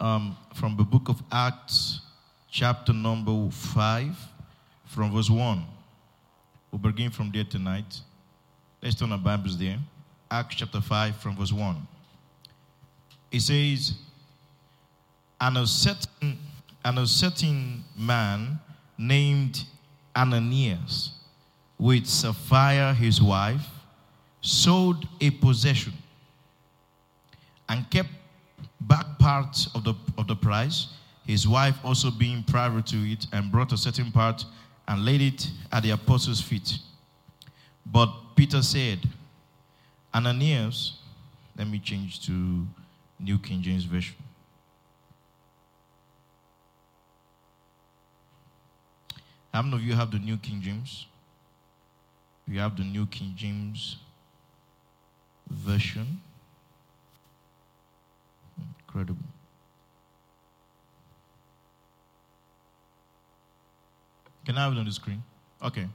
[0.00, 2.00] um, from the book of Acts,
[2.50, 4.16] chapter number 5,
[4.86, 5.64] from verse 1.
[6.72, 8.00] We'll begin from there tonight.
[8.82, 9.78] Let's turn our Bibles there.
[10.30, 11.86] Acts chapter 5, from verse 1.
[13.30, 13.94] It says,
[15.40, 16.38] And a certain,
[16.84, 18.58] and a certain man
[18.96, 19.64] named
[20.16, 21.12] Ananias,
[21.78, 23.66] with Sapphira his wife,
[24.40, 25.92] sold a possession
[27.68, 28.08] and kept
[28.80, 30.88] back part of the, of the price,
[31.26, 34.44] his wife also being privy to it, and brought a certain part
[34.88, 36.78] and laid it at the apostles' feet.
[37.86, 38.98] But Peter said,
[40.14, 40.98] Ananias,
[41.56, 42.66] let me change to
[43.18, 44.16] New King James Version.
[49.52, 51.06] How many of you have the New King James?
[52.46, 53.96] You have the New King James
[55.48, 56.20] Version.
[58.90, 59.24] Incredible.
[64.44, 65.22] Can I have it on the screen?
[65.62, 65.86] Okay.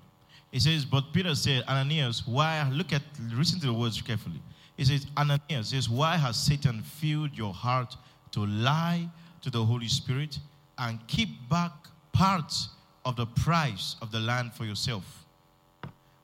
[0.54, 2.70] It says, But Peter said, Ananias, why?
[2.72, 3.02] Look at,
[3.34, 4.42] listen to the words carefully.
[4.78, 7.98] It says, Ananias says, Why has Satan filled your heart
[8.32, 9.09] to lie
[9.42, 10.40] to the Holy Spirit
[10.78, 11.74] and keep back
[12.14, 12.70] parts
[13.04, 15.26] of the price of the land for yourself?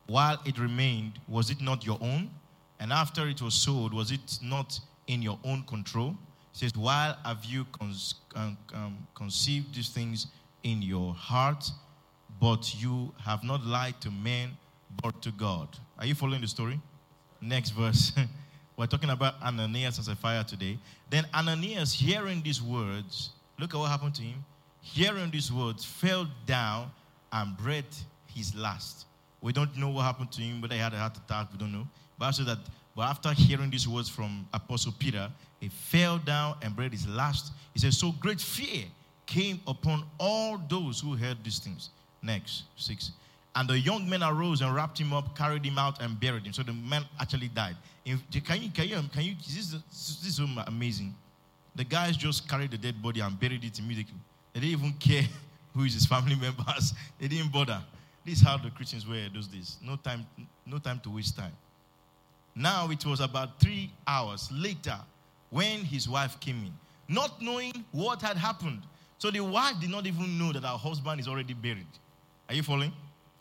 [0.08, 2.30] While it remained, was it not your own?
[2.80, 6.16] And after it was sold, was it not in your own control?
[6.62, 7.96] Says, While have you con-
[8.36, 10.28] um, um, conceived these things
[10.62, 11.66] in your heart,
[12.40, 14.52] but you have not lied to men,
[15.02, 15.70] but to God?
[15.98, 16.80] Are you following the story?
[17.42, 18.12] Next verse.
[18.78, 20.78] We're talking about Ananias and Sapphira today.
[21.10, 24.46] Then Ananias, hearing these words, look at what happened to him.
[24.82, 26.92] Hearing these words, fell down
[27.32, 29.08] and breathed his last.
[29.42, 31.74] We don't know what happened to him, whether he had a heart attack, we don't
[31.74, 31.88] know.
[32.20, 32.60] But also that,
[32.96, 37.54] but after hearing these words from Apostle Peter, he fell down and breathed his last.
[37.74, 38.86] He says, So great fear
[39.26, 41.90] came upon all those who heard these things.
[42.22, 43.12] Next, six.
[43.56, 46.54] And the young men arose and wrapped him up, carried him out, and buried him.
[46.54, 47.76] So the man actually died.
[48.06, 49.72] If, can you, can you, can you, this is,
[50.22, 51.14] this is amazing.
[51.76, 54.16] The guys just carried the dead body and buried it immediately.
[54.54, 55.24] They didn't even care
[55.74, 56.94] who is his family members.
[57.20, 57.82] They didn't bother.
[58.26, 59.78] This is how the Christians were those days.
[59.82, 60.26] No time,
[60.66, 61.54] no time to waste time.
[62.56, 64.98] Now it was about three hours later
[65.50, 66.74] when his wife came in,
[67.08, 68.82] not knowing what had happened.
[69.18, 71.88] So the wife did not even know that her husband is already buried.
[72.50, 72.92] Are you following?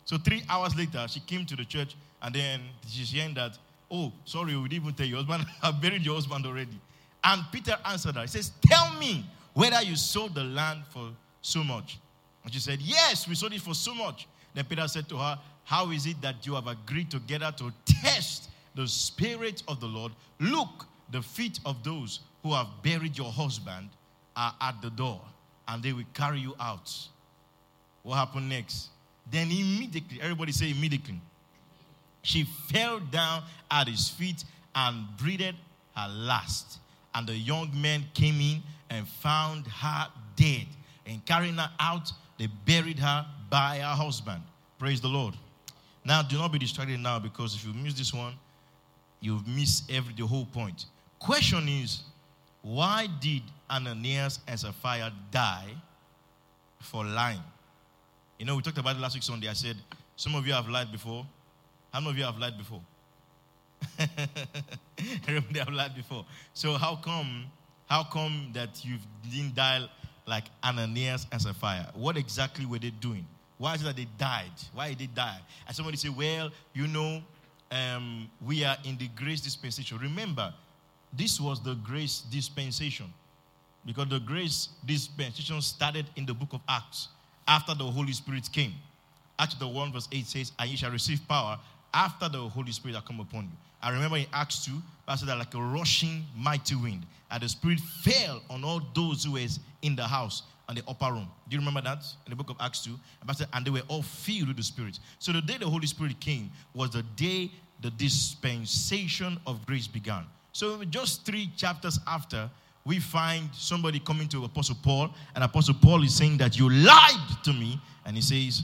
[0.05, 3.57] So three hours later, she came to the church and then she's hearing that,
[3.89, 5.45] oh, sorry, we didn't even tell your husband.
[5.63, 6.79] I buried your husband already.
[7.23, 8.21] And Peter answered her.
[8.21, 11.09] He says, Tell me whether you sold the land for
[11.41, 11.99] so much.
[12.43, 14.27] And she said, Yes, we sold it for so much.
[14.53, 18.49] Then Peter said to her, How is it that you have agreed together to test
[18.75, 20.11] the Spirit of the Lord?
[20.39, 23.89] Look, the feet of those who have buried your husband
[24.35, 25.21] are at the door,
[25.67, 26.91] and they will carry you out.
[28.03, 28.89] What happened next?
[29.29, 31.21] Then immediately, everybody say immediately,
[32.23, 34.43] she fell down at his feet
[34.75, 35.55] and breathed
[35.95, 36.79] her last.
[37.13, 40.67] And the young men came in and found her dead.
[41.05, 44.41] And carrying her out, they buried her by her husband.
[44.79, 45.35] Praise the Lord.
[46.03, 48.33] Now, do not be distracted now because if you miss this one,
[49.21, 50.85] you've missed every the whole point.
[51.19, 52.01] Question is,
[52.61, 55.69] why did Ananias and Sapphira die
[56.79, 57.43] for lying?
[58.37, 59.47] You know, we talked about it last week Sunday.
[59.47, 59.77] I said,
[60.15, 61.25] some of you have lied before.
[61.93, 62.81] How many of you have lied before?
[65.27, 66.25] Everybody have lied before.
[66.53, 67.45] So how come,
[67.87, 68.97] how come that you
[69.31, 69.87] didn't die
[70.25, 71.91] like Ananias and Sapphira?
[71.93, 73.25] What exactly were they doing?
[73.57, 74.51] Why is it that they died?
[74.73, 75.39] Why did they die?
[75.67, 77.21] And somebody say, well, you know,
[77.71, 79.97] um, we are in the grace dispensation.
[79.97, 80.53] Remember,
[81.13, 83.11] this was the grace dispensation
[83.85, 87.09] because the grace dispensation started in the book of Acts
[87.47, 88.73] after the Holy Spirit came.
[89.39, 91.57] Acts the 1 verse 8 says, And you shall receive power
[91.93, 93.57] after the Holy Spirit has come upon you.
[93.81, 94.71] I remember in Acts 2,
[95.07, 99.33] Pastor, that like a rushing mighty wind, and the Spirit fell on all those who
[99.33, 99.47] were
[99.81, 101.27] in the house and the upper room.
[101.49, 102.91] Do you remember that in the book of Acts 2?
[103.53, 104.99] And they were all filled with the Spirit.
[105.19, 110.23] So the day the Holy Spirit came was the day the dispensation of grace began.
[110.53, 112.49] So just three chapters after,
[112.85, 117.43] we find somebody coming to Apostle Paul, and Apostle Paul is saying that you lied
[117.43, 118.63] to me, and he says,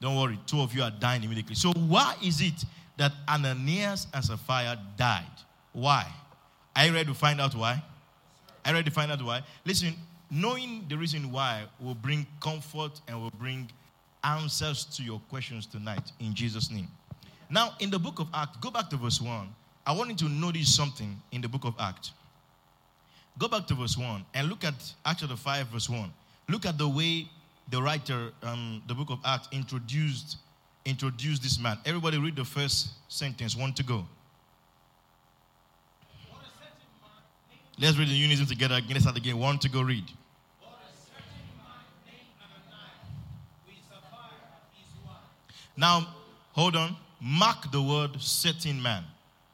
[0.00, 1.54] Don't worry, two of you are dying immediately.
[1.54, 2.64] So, why is it
[2.96, 5.24] that Ananias and Sapphira died?
[5.72, 6.06] Why?
[6.76, 7.82] Are you ready to find out why?
[8.64, 9.42] Are you ready to find out why?
[9.64, 9.94] Listen,
[10.34, 13.70] knowing the reason why will bring comfort and will bring
[14.24, 16.88] answers to your questions tonight in Jesus' name.
[17.50, 19.48] Now, in the book of Acts, go back to verse 1.
[19.86, 22.12] I want you to notice something in the book of Acts.
[23.38, 26.12] Go back to verse 1 and look at Acts chapter 5, verse 1.
[26.48, 27.28] Look at the way
[27.70, 30.38] the writer, um, the book of Acts, introduced,
[30.84, 31.78] introduced this man.
[31.84, 34.04] Everybody read the first sentence, one to go.
[37.78, 38.90] Let's read the unison together again.
[38.90, 39.36] Let's start again.
[39.38, 40.04] One to go read.
[45.76, 46.06] Now,
[46.52, 46.96] hold on.
[47.20, 49.04] Mark the word certain man.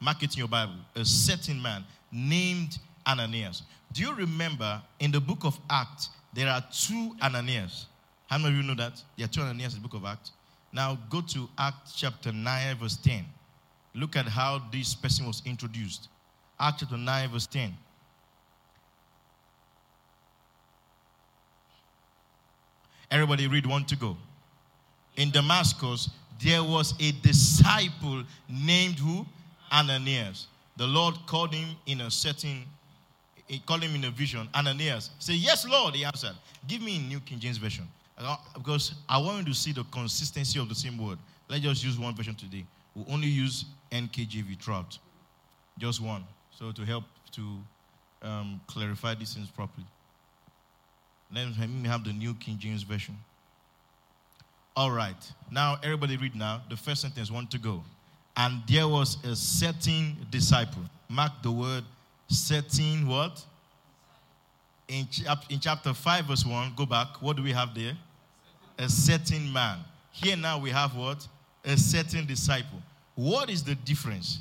[0.01, 0.75] Mark it in your Bible.
[0.97, 3.63] A certain man named Ananias.
[3.93, 7.87] Do you remember in the book of Acts, there are two Ananias?
[8.29, 9.03] How many of you know that?
[9.17, 10.33] There are two Ananias in the book of Acts.
[10.73, 13.25] Now go to Acts chapter 9, verse 10.
[13.95, 16.09] Look at how this person was introduced.
[16.59, 17.75] Acts chapter 9, verse 10.
[23.11, 24.17] Everybody read one to go.
[25.17, 26.11] In Damascus,
[26.43, 29.27] there was a disciple named who?
[29.73, 30.47] Ananias.
[30.77, 32.65] The Lord called him in a certain,
[33.47, 34.49] he called him in a vision.
[34.55, 35.11] Ananias.
[35.19, 36.35] Say, Yes, Lord, he answered.
[36.67, 37.87] Give me a New King James Version.
[38.55, 41.19] Because I want you to see the consistency of the same word.
[41.49, 42.65] Let's just use one version today.
[42.95, 44.99] We'll only use NKJV throughout.
[45.79, 46.25] Just one.
[46.51, 47.43] So to help to
[48.23, 49.87] um, clarify these things properly.
[51.33, 53.17] Let me have the New King James Version.
[54.77, 55.17] All right.
[55.51, 56.63] Now, everybody read now.
[56.69, 57.83] The first sentence, one to go.
[58.37, 60.83] And there was a certain disciple.
[61.09, 61.85] Mark the word
[62.31, 63.45] certain what?
[64.89, 67.21] In, chap- in chapter 5, verse 1, go back.
[67.21, 67.97] What do we have there?
[68.79, 69.79] A certain man.
[70.13, 71.27] Here now we have what?
[71.65, 72.81] A certain disciple.
[73.15, 74.41] What is the difference?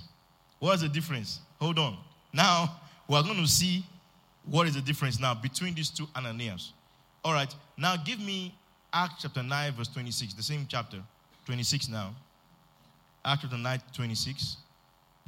[0.60, 1.40] What is the difference?
[1.60, 1.98] Hold on.
[2.32, 3.84] Now, we're going to see
[4.46, 6.74] what is the difference now between these two Ananias.
[7.24, 7.54] All right.
[7.78, 8.54] Now, give me
[8.92, 10.98] Acts chapter 9, verse 26, the same chapter,
[11.46, 12.16] 26 now.
[13.24, 14.58] Acts chapter 9, 26.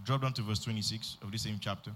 [0.04, 1.92] Drop down to verse 26 of the same chapter.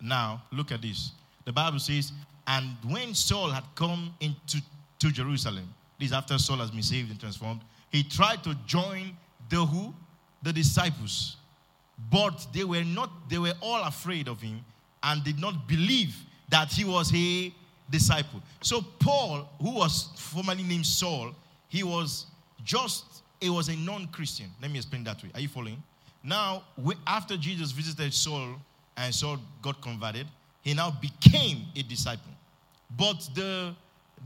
[0.00, 1.12] Now, look at this.
[1.44, 2.12] The Bible says,
[2.46, 4.60] And when Saul had come into
[4.98, 7.60] to Jerusalem, this after Saul has been saved and transformed,
[7.90, 9.16] he tried to join
[9.48, 9.94] the who?
[10.42, 11.36] The disciples.
[12.10, 14.64] But they were not, they were all afraid of him
[15.04, 16.16] and did not believe
[16.48, 17.52] that he was a
[17.92, 18.42] disciple.
[18.60, 21.30] So Paul, who was formerly named Saul,
[21.68, 22.26] he was
[22.64, 23.04] just
[23.40, 24.46] he was a non-Christian.
[24.60, 25.30] Let me explain that way.
[25.34, 25.82] Are you following?
[26.24, 26.62] Now,
[27.06, 28.54] after Jesus visited Saul
[28.96, 30.26] and Saul got converted,
[30.62, 32.32] he now became a disciple.
[32.96, 33.74] But the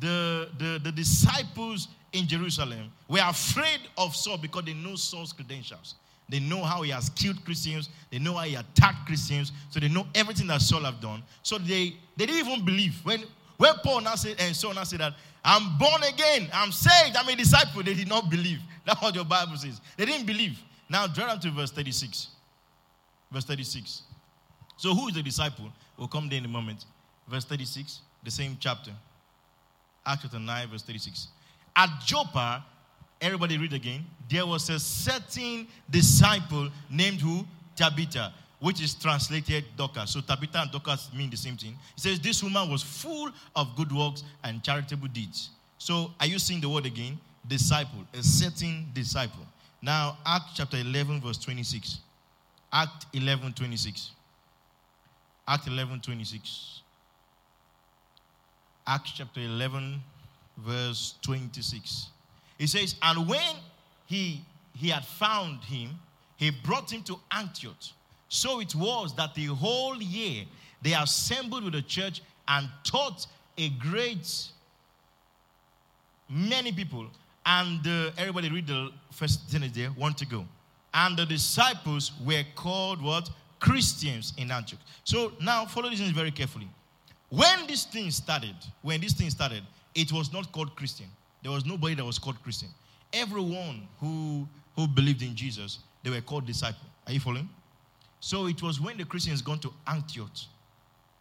[0.00, 5.94] the, the, the disciples in Jerusalem were afraid of Saul because they know Saul's credentials.
[6.28, 7.88] They know how he has killed Christians.
[8.10, 9.52] They know how he attacked Christians.
[9.70, 11.22] So they know everything that Saul have done.
[11.42, 13.00] So they, they didn't even believe.
[13.04, 13.22] When
[13.56, 15.14] when Paul now said, and so now said that,
[15.44, 18.60] I'm born again, I'm saved, I'm a disciple, they did not believe.
[18.84, 19.80] That's what your Bible says.
[19.96, 20.58] They didn't believe.
[20.88, 22.28] Now, draw down to verse 36.
[23.32, 24.02] Verse 36.
[24.76, 25.72] So, who is the disciple?
[25.96, 26.84] We'll come there in a moment.
[27.28, 28.92] Verse 36, the same chapter.
[30.04, 31.28] Acts chapter 9, verse 36.
[31.74, 32.64] At Joppa,
[33.20, 34.04] everybody read again.
[34.28, 37.44] There was a certain disciple named who?
[37.74, 40.10] Tabitha which is translated Dorcas.
[40.10, 41.76] So Tabitha and Dorcas mean the same thing.
[41.94, 45.50] He says, This woman was full of good works and charitable deeds.
[45.78, 47.18] So are you seeing the word again?
[47.46, 49.46] Disciple, a certain disciple.
[49.82, 51.98] Now, Act chapter 11, verse 26.
[52.72, 54.10] Act 11, 26.
[55.46, 56.80] Act 11, 26.
[58.86, 60.02] Act chapter 11,
[60.56, 62.08] verse 26.
[62.58, 63.54] He says, And when
[64.06, 64.40] he,
[64.74, 65.90] he had found him,
[66.36, 67.92] he brought him to Antioch
[68.28, 70.44] so it was that the whole year
[70.82, 73.26] they assembled with the church and taught
[73.58, 74.48] a great
[76.28, 77.06] many people.
[77.44, 80.44] And uh, everybody read the first sentence there, want to go.
[80.92, 83.30] And the disciples were called what?
[83.60, 84.80] Christians in Antioch.
[85.04, 86.68] So now follow this very carefully.
[87.28, 89.62] When this thing started, when this thing started,
[89.94, 91.06] it was not called Christian.
[91.42, 92.68] There was nobody that was called Christian.
[93.12, 96.86] Everyone who, who believed in Jesus, they were called disciple.
[97.06, 97.48] Are you following?
[98.26, 100.32] So it was when the Christians gone to Antioch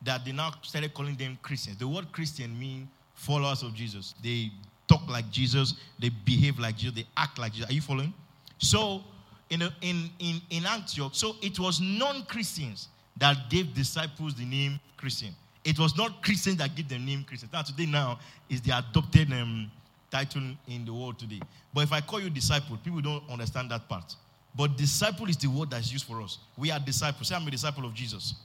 [0.02, 1.78] that they now started calling them Christians.
[1.78, 4.16] The word Christian means followers of Jesus.
[4.24, 4.50] They
[4.88, 7.70] talk like Jesus, they behave like Jesus, they act like Jesus.
[7.70, 8.12] Are you following?
[8.58, 9.04] So
[9.52, 14.80] in, a, in, in, in Antioch, so it was non-Christians that gave disciples the name
[14.98, 15.30] Christian.
[15.64, 17.50] It was not Christians that gave the name Christian.
[17.54, 18.18] Now today now
[18.50, 19.70] is the adopted um,
[20.10, 21.42] title in the world today.
[21.72, 24.16] But if I call you disciple, people don't understand that part.
[24.58, 26.38] But disciple is the word that's used for us.
[26.58, 27.28] We are disciples.
[27.28, 28.36] Say, I'm a disciple of Jesus.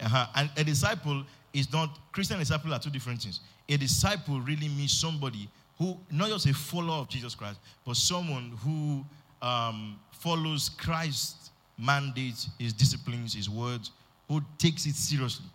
[0.00, 0.26] Uh-huh.
[0.34, 3.40] And a disciple is not, Christian disciple are two different things.
[3.68, 8.58] A disciple really means somebody who, not just a follower of Jesus Christ, but someone
[8.62, 9.04] who
[9.40, 13.92] um, follows Christ's mandates, his disciplines, his words,
[14.28, 15.46] who takes it seriously.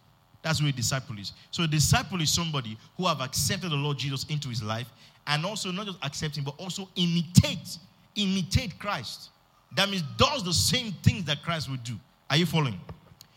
[0.41, 1.33] That's what a disciple is.
[1.51, 4.87] So a disciple is somebody who have accepted the Lord Jesus into his life
[5.27, 7.77] and also not just accept him, but also imitate,
[8.15, 9.29] imitate Christ.
[9.75, 11.93] That means does the same things that Christ would do.
[12.29, 12.79] Are you following?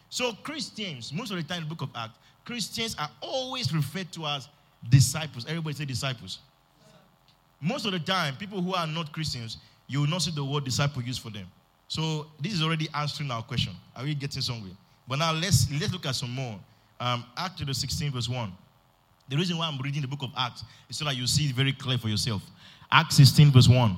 [0.09, 4.11] So Christians, most of the time in the book of Acts, Christians are always referred
[4.13, 4.49] to as
[4.89, 5.47] disciples.
[5.49, 6.39] Everybody say disciples.
[7.61, 10.65] Most of the time, people who are not Christians, you will not see the word
[10.65, 11.47] disciple used for them.
[11.89, 13.75] So this is already answering our question.
[13.95, 14.73] Are we getting somewhere?
[15.07, 16.59] But now let's let's look at some more.
[16.99, 18.53] Um, Acts the 16, verse 1.
[19.29, 21.55] The reason why I'm reading the book of Acts is so that you see it
[21.55, 22.43] very clear for yourself.
[22.91, 23.97] Acts 16, verse 1.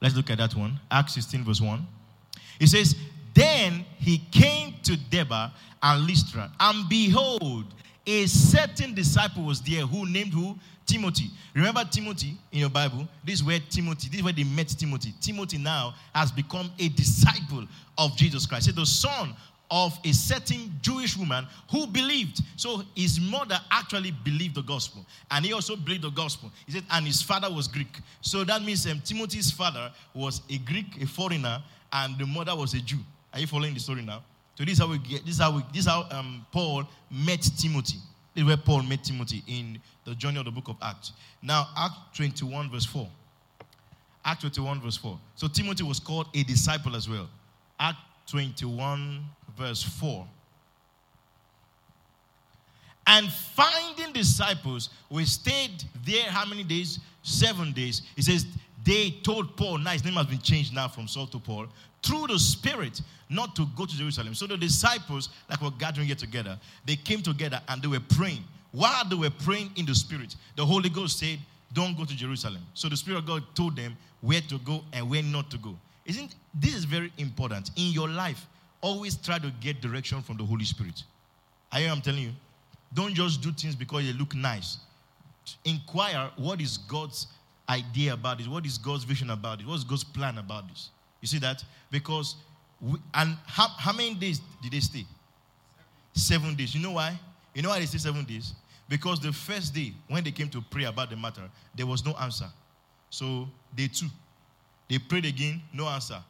[0.00, 0.78] Let's look at that one.
[0.90, 1.86] Acts 16, verse 1.
[2.60, 2.96] It says,
[3.34, 5.50] Then he came to Derbe
[5.82, 7.64] and Lystra, and behold,
[8.06, 10.56] a certain disciple was there who named who?
[10.86, 11.30] Timothy.
[11.54, 13.08] Remember Timothy in your Bible?
[13.24, 15.12] This is where Timothy, this is where they met Timothy.
[15.20, 17.66] Timothy now has become a disciple
[17.98, 18.66] of Jesus Christ.
[18.66, 19.34] He's the son
[19.70, 22.40] of a certain Jewish woman who believed.
[22.56, 25.04] So his mother actually believed the gospel.
[25.30, 26.52] And he also believed the gospel.
[26.66, 27.98] He said, and his father was Greek.
[28.20, 32.74] So that means um, Timothy's father was a Greek, a foreigner, and the mother was
[32.74, 32.98] a Jew.
[33.32, 34.22] Are you following the story now?
[34.56, 35.24] So this is how we get.
[35.24, 35.62] This is how we.
[35.72, 37.98] This is how um, Paul met Timothy.
[38.34, 41.12] This is where Paul met Timothy in the journey of the book of Acts.
[41.42, 43.06] Now, Act 21 verse 4.
[44.24, 45.18] Act 21 verse 4.
[45.34, 47.28] So Timothy was called a disciple as well.
[47.78, 49.24] Act 21
[49.56, 50.26] verse 4.
[53.06, 56.98] And finding disciples, we stayed there how many days?
[57.22, 58.02] Seven days.
[58.16, 58.46] He says,
[58.84, 61.66] they told Paul, now his name has been changed now from Saul to Paul,
[62.02, 64.34] through the Spirit not to go to Jerusalem.
[64.34, 68.44] So the disciples, like we're gathering here together, they came together and they were praying.
[68.72, 71.38] While they were praying in the Spirit, the Holy Ghost said,
[71.72, 72.62] Don't go to Jerusalem.
[72.74, 75.76] So the Spirit of God told them where to go and where not to go.
[76.06, 78.46] Isn't this is very important in your life?
[78.80, 81.02] Always try to get direction from the Holy Spirit.
[81.72, 82.30] I am telling you,
[82.94, 84.78] don't just do things because they look nice.
[85.64, 87.26] Inquire what is God's
[87.68, 88.46] idea about this?
[88.46, 89.66] What is God's vision about it?
[89.66, 90.90] What's God's plan about this?
[91.20, 91.64] You see that?
[91.90, 92.36] Because,
[92.80, 95.04] we, and how, how many days did they stay?
[96.12, 96.74] Seven days.
[96.74, 97.18] You know why?
[97.54, 98.54] You know why they stay seven days?
[98.88, 101.42] Because the first day, when they came to pray about the matter,
[101.74, 102.46] there was no answer.
[103.10, 104.06] So, day two,
[104.88, 106.22] they prayed again, no answer.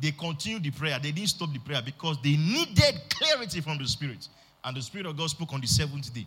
[0.00, 0.98] They continued the prayer.
[0.98, 4.28] They didn't stop the prayer because they needed clarity from the Spirit.
[4.64, 6.26] And the Spirit of God spoke on the seventh day.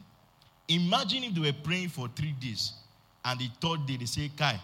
[0.67, 2.73] Imagine if they were praying for three days
[3.25, 4.59] and the third day, they say, Kai,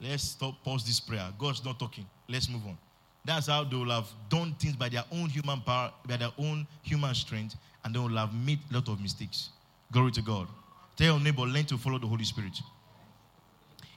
[0.00, 1.28] let's stop, pause this prayer.
[1.38, 2.06] God's not talking.
[2.28, 2.78] Let's move on.
[3.24, 6.66] That's how they will have done things by their own human power, by their own
[6.82, 9.50] human strength, and they will have made a lot of mistakes.
[9.92, 10.48] Glory to God.
[10.96, 12.58] Tell your neighbor, learn to follow the Holy Spirit.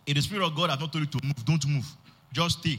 [0.05, 1.85] If the Spirit of God has not told you to move, don't move.
[2.35, 2.77] Just stay.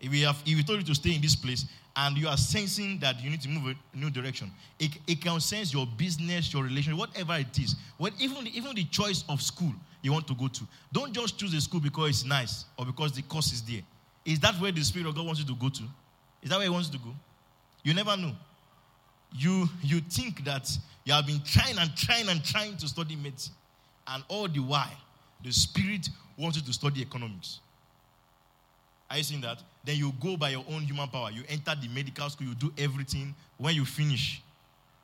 [0.00, 2.36] If we have, if we told you to stay in this place and you are
[2.36, 6.52] sensing that you need to move a new direction, it, it can sense your business,
[6.52, 7.76] your relation, whatever it is.
[7.98, 9.72] What, even, even the choice of school,
[10.02, 10.64] you want to go to.
[10.92, 13.82] Don't just choose a school because it's nice or because the course is there.
[14.24, 15.82] Is that where the Spirit of God wants you to go to?
[16.42, 17.14] Is that where He wants you to go?
[17.84, 18.32] You never know.
[19.32, 20.68] You, you think that
[21.04, 23.54] you have been trying and trying and trying to study medicine,
[24.08, 24.90] and all the while,
[25.44, 27.60] the Spirit wants you to study economics.
[29.10, 29.62] Are you seeing that?
[29.84, 31.30] Then you go by your own human power.
[31.30, 33.34] You enter the medical school, you do everything.
[33.56, 34.42] When you finish,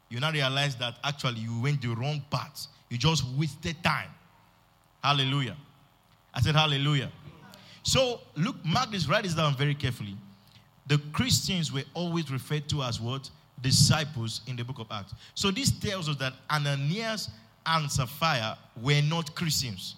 [0.09, 2.67] you now realize that actually you went the wrong path.
[2.91, 4.11] You just wasted time.
[5.03, 5.57] Hallelujah.
[6.35, 7.11] I said, Hallelujah.
[7.85, 10.17] So, look, mark this, write this down very carefully.
[10.87, 13.31] The Christians were always referred to as what?
[13.61, 15.15] Disciples in the book of Acts.
[15.35, 17.31] So, this tells us that Ananias
[17.67, 19.97] and Sapphira were not Christians.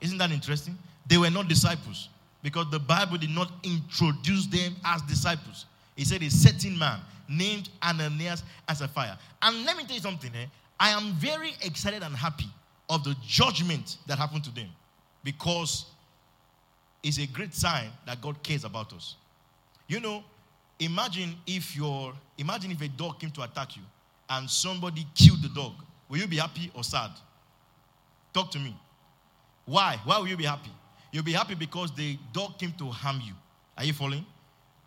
[0.00, 0.76] Isn't that interesting?
[1.06, 2.08] They were not disciples
[2.42, 5.66] because the Bible did not introduce them as disciples.
[5.96, 9.18] He said a certain man named Ananias and Sapphira.
[9.42, 10.46] And let me tell you something, eh?
[10.78, 12.48] I am very excited and happy
[12.88, 14.68] of the judgment that happened to them
[15.22, 15.86] because
[17.02, 19.16] it's a great sign that God cares about us.
[19.86, 20.24] You know,
[20.78, 23.82] imagine if your imagine if a dog came to attack you
[24.28, 25.72] and somebody killed the dog.
[26.08, 27.10] Will you be happy or sad?
[28.32, 28.76] Talk to me.
[29.66, 29.98] Why?
[30.04, 30.70] Why will you be happy?
[31.12, 33.32] You'll be happy because the dog came to harm you.
[33.76, 34.24] Are you following?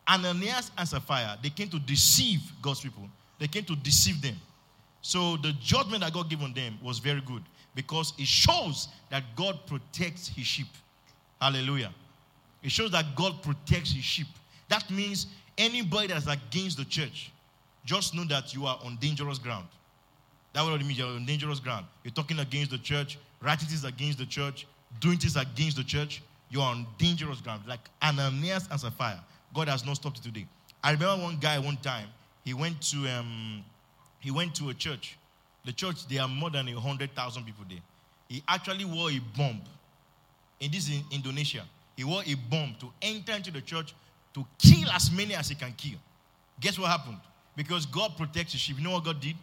[0.07, 3.03] Ananias and Sapphira, they came to deceive God's people.
[3.39, 4.35] They came to deceive them.
[5.01, 7.43] So the judgment that God gave on them was very good
[7.75, 10.67] because it shows that God protects his sheep.
[11.41, 11.91] Hallelujah.
[12.61, 14.27] It shows that God protects his sheep.
[14.69, 15.27] That means
[15.57, 17.31] anybody that's against the church,
[17.85, 19.67] just know that you are on dangerous ground.
[20.53, 20.97] That it means.
[20.97, 21.85] You're on dangerous ground.
[22.03, 24.67] You're talking against the church, things against the church,
[24.99, 26.21] doing things against the church.
[26.49, 27.63] You're on dangerous ground.
[27.67, 29.23] Like Ananias and Sapphira.
[29.53, 30.45] God has not stopped it today.
[30.83, 32.07] I remember one guy one time,
[32.43, 33.63] he went to um,
[34.19, 35.17] he went to a church.
[35.65, 37.79] The church, there are more than a hundred thousand people there.
[38.27, 39.61] He actually wore a bomb.
[40.59, 41.63] In this in Indonesia,
[41.95, 43.93] he wore a bomb to enter into the church
[44.33, 45.97] to kill as many as he can kill.
[46.59, 47.17] Guess what happened?
[47.55, 48.77] Because God protects his sheep.
[48.77, 49.35] You know what God did?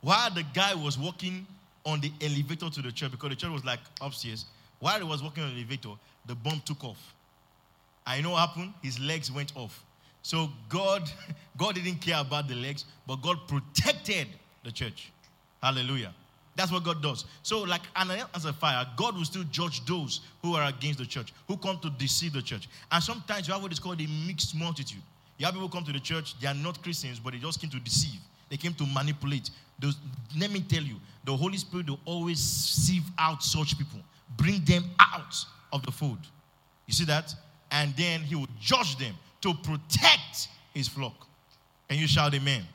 [0.00, 1.46] While the guy was walking
[1.86, 4.46] on the elevator to the church, because the church was like upstairs,
[4.80, 5.90] while he was walking on the elevator,
[6.26, 7.14] the bomb took off.
[8.06, 8.74] I know what happened?
[8.82, 9.82] His legs went off.
[10.22, 11.10] So God,
[11.56, 14.28] God didn't care about the legs, but God protected
[14.62, 15.10] the church.
[15.62, 16.12] Hallelujah.
[16.56, 17.24] That's what God does.
[17.42, 21.32] So, like Ananias and Sapphira, God will still judge those who are against the church,
[21.48, 22.68] who come to deceive the church.
[22.92, 25.02] And sometimes you have what is called a mixed multitude.
[25.36, 27.70] You have people come to the church, they are not Christians, but they just came
[27.70, 28.20] to deceive.
[28.50, 29.50] They came to manipulate.
[29.80, 29.96] Those,
[30.38, 33.98] let me tell you, the Holy Spirit will always sieve out such people,
[34.36, 35.34] bring them out
[35.72, 36.18] of the fold.
[36.86, 37.34] You see that?
[37.70, 41.26] And then he will judge them to protect his flock.
[41.88, 42.54] And you shout amen.
[42.54, 42.66] amen.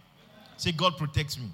[0.58, 1.48] Say, God protects me.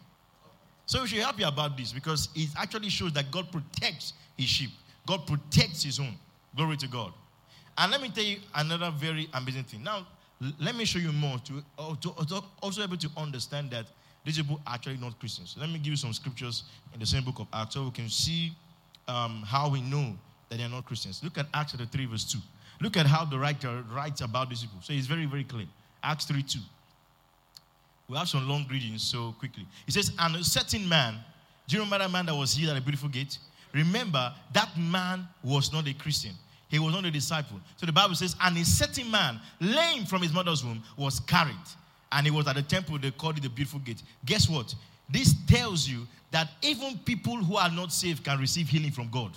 [0.86, 4.48] So we should be happy about this because it actually shows that God protects his
[4.48, 4.70] sheep.
[5.08, 6.16] God protects his own.
[6.56, 7.12] Glory to God.
[7.78, 9.84] And let me tell you another very amazing thing.
[9.84, 10.06] Now,
[10.60, 13.86] let me show you more to, uh, to also able to understand that
[14.24, 15.56] these people are actually not Christians.
[15.60, 18.10] Let me give you some scriptures in the same book of Acts so we can
[18.10, 18.54] see
[19.08, 20.16] um, how we know
[20.50, 21.22] that they're not Christians.
[21.24, 22.38] Look at Acts chapter 3, verse 2.
[22.82, 24.80] Look at how the writer writes about these people.
[24.82, 25.66] So it's very, very clear.
[26.04, 26.60] Acts 3 2.
[28.08, 29.66] We have some long readings, so quickly.
[29.86, 31.16] He says, And a certain man,
[31.68, 33.38] do you remember that man that was here at the beautiful gate?
[33.74, 36.32] Remember, that man was not a Christian.
[36.70, 37.60] He was not a disciple.
[37.78, 41.56] So the Bible says, And a certain man, lame from his mother's womb, was carried.
[42.12, 44.02] And he was at the temple, they called it the beautiful gate.
[44.26, 44.74] Guess what?
[45.10, 49.32] This tells you that even people who are not saved can receive healing from God.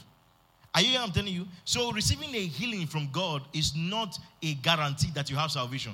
[0.75, 1.47] Are you I'm telling you?
[1.65, 5.93] So receiving a healing from God is not a guarantee that you have salvation.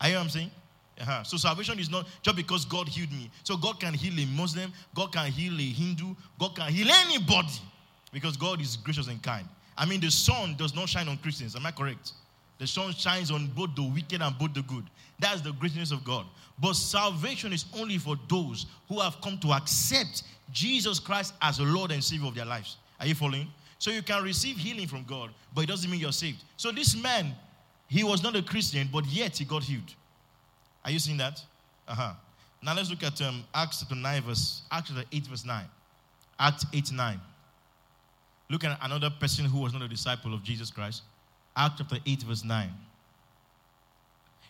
[0.00, 0.50] Are you I'm saying?
[1.00, 1.22] Uh-huh.
[1.22, 3.30] So salvation is not just because God healed me.
[3.44, 7.52] So God can heal a Muslim, God can heal a Hindu, God can heal anybody
[8.12, 9.46] because God is gracious and kind.
[9.76, 11.56] I mean, the sun does not shine on Christians.
[11.56, 12.12] Am I correct?
[12.62, 14.84] The sun shines on both the wicked and both the good.
[15.18, 16.26] That's the greatness of God.
[16.60, 20.22] But salvation is only for those who have come to accept
[20.52, 22.76] Jesus Christ as the Lord and Savior of their lives.
[23.00, 23.48] Are you following?
[23.80, 26.44] So you can receive healing from God, but it doesn't mean you're saved.
[26.56, 27.34] So this man,
[27.88, 29.92] he was not a Christian, but yet he got healed.
[30.84, 31.42] Are you seeing that?
[31.88, 32.12] Uh huh.
[32.62, 35.64] Now let's look at um, Acts chapter 9, verse, Acts chapter 8, verse 9.
[36.38, 37.20] Acts 8, 9.
[38.50, 41.02] Look at another person who was not a disciple of Jesus Christ.
[41.56, 42.70] Acts chapter 8, verse 9.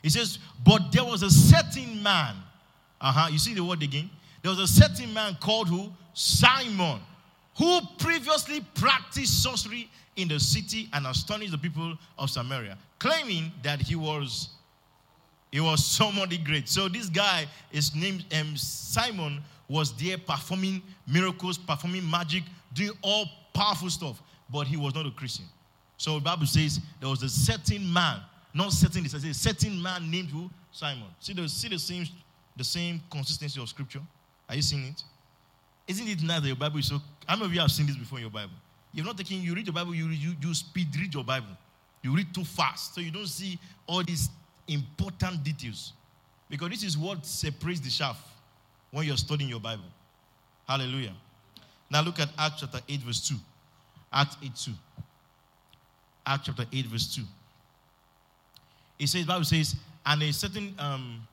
[0.03, 2.37] He says, But there was a certain man.
[3.01, 3.29] Uh huh.
[3.31, 4.11] You see the word again?
[4.43, 5.93] There was a certain man called who?
[6.15, 7.01] Simon,
[7.57, 13.81] who previously practiced sorcery in the city and astonished the people of Samaria, claiming that
[13.81, 14.51] he was
[15.51, 16.69] he was somebody great.
[16.69, 23.27] So this guy is named um, Simon was there performing miracles, performing magic, doing all
[23.53, 25.45] powerful stuff, but he was not a Christian.
[26.03, 28.19] So the Bible says there was a certain man,
[28.53, 30.51] not certain this, a certain man named who?
[30.73, 31.07] Simon.
[31.21, 32.09] See the see the same
[32.57, 34.01] the same consistency of scripture?
[34.49, 35.01] Are you seeing it?
[35.87, 37.95] Isn't it nice that your Bible is so how many of you have seen this
[37.95, 38.51] before in your Bible?
[38.93, 41.57] You're not taking, you read your Bible, you, you, you speed read your Bible.
[42.03, 42.97] You read too fast.
[42.97, 44.29] So you don't see all these
[44.67, 45.93] important details.
[46.51, 48.21] Because this is what separates the chaff
[48.91, 49.85] when you're studying your Bible.
[50.67, 51.15] Hallelujah.
[51.89, 53.37] Now look at Acts chapter 8, verse 2.
[54.13, 54.73] Acts 8 2.
[56.27, 57.23] Acts chapter 8, verse 2.
[58.99, 59.75] It says, Bible says,
[60.07, 61.27] and a certain um,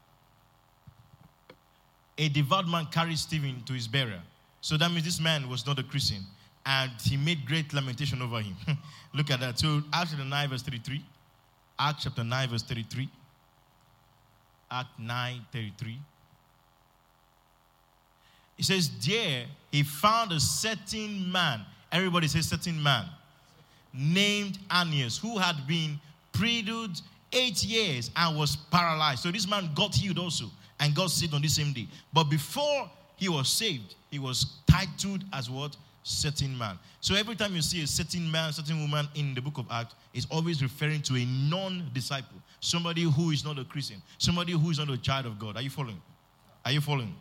[2.17, 4.19] a devout man carried Stephen to his burial.
[4.61, 6.23] So that means this man was not a Christian.
[6.65, 8.55] And he made great lamentation over him.
[9.13, 9.57] Look at that.
[9.57, 11.03] So Acts chapter 9, verse 33.
[11.79, 13.09] Acts chapter 9, verse 33.
[14.71, 15.99] Act 9 33.
[18.57, 21.61] It says, There he found a certain man.
[21.91, 23.05] Everybody says, certain man.
[23.93, 25.99] Named Aeneas, who had been
[26.33, 27.01] preded
[27.33, 29.23] eight years and was paralyzed.
[29.23, 30.45] So this man got healed also
[30.79, 31.87] and got saved on the same day.
[32.13, 35.75] But before he was saved, he was titled as what?
[36.09, 36.77] certain man.
[37.01, 39.95] So every time you see a certain man, certain woman in the book of Acts,
[40.13, 44.79] it's always referring to a non-disciple, somebody who is not a Christian, somebody who is
[44.79, 45.55] not a child of God.
[45.55, 46.01] Are you following?
[46.65, 47.15] Are you following?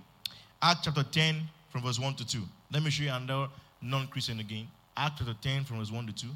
[0.63, 2.43] Acts chapter 10 from verse 1 to 2.
[2.73, 3.49] Let me show you another
[3.83, 4.67] non-Christian again.
[4.97, 6.29] Acts chapter 10 from verse 1 to 2.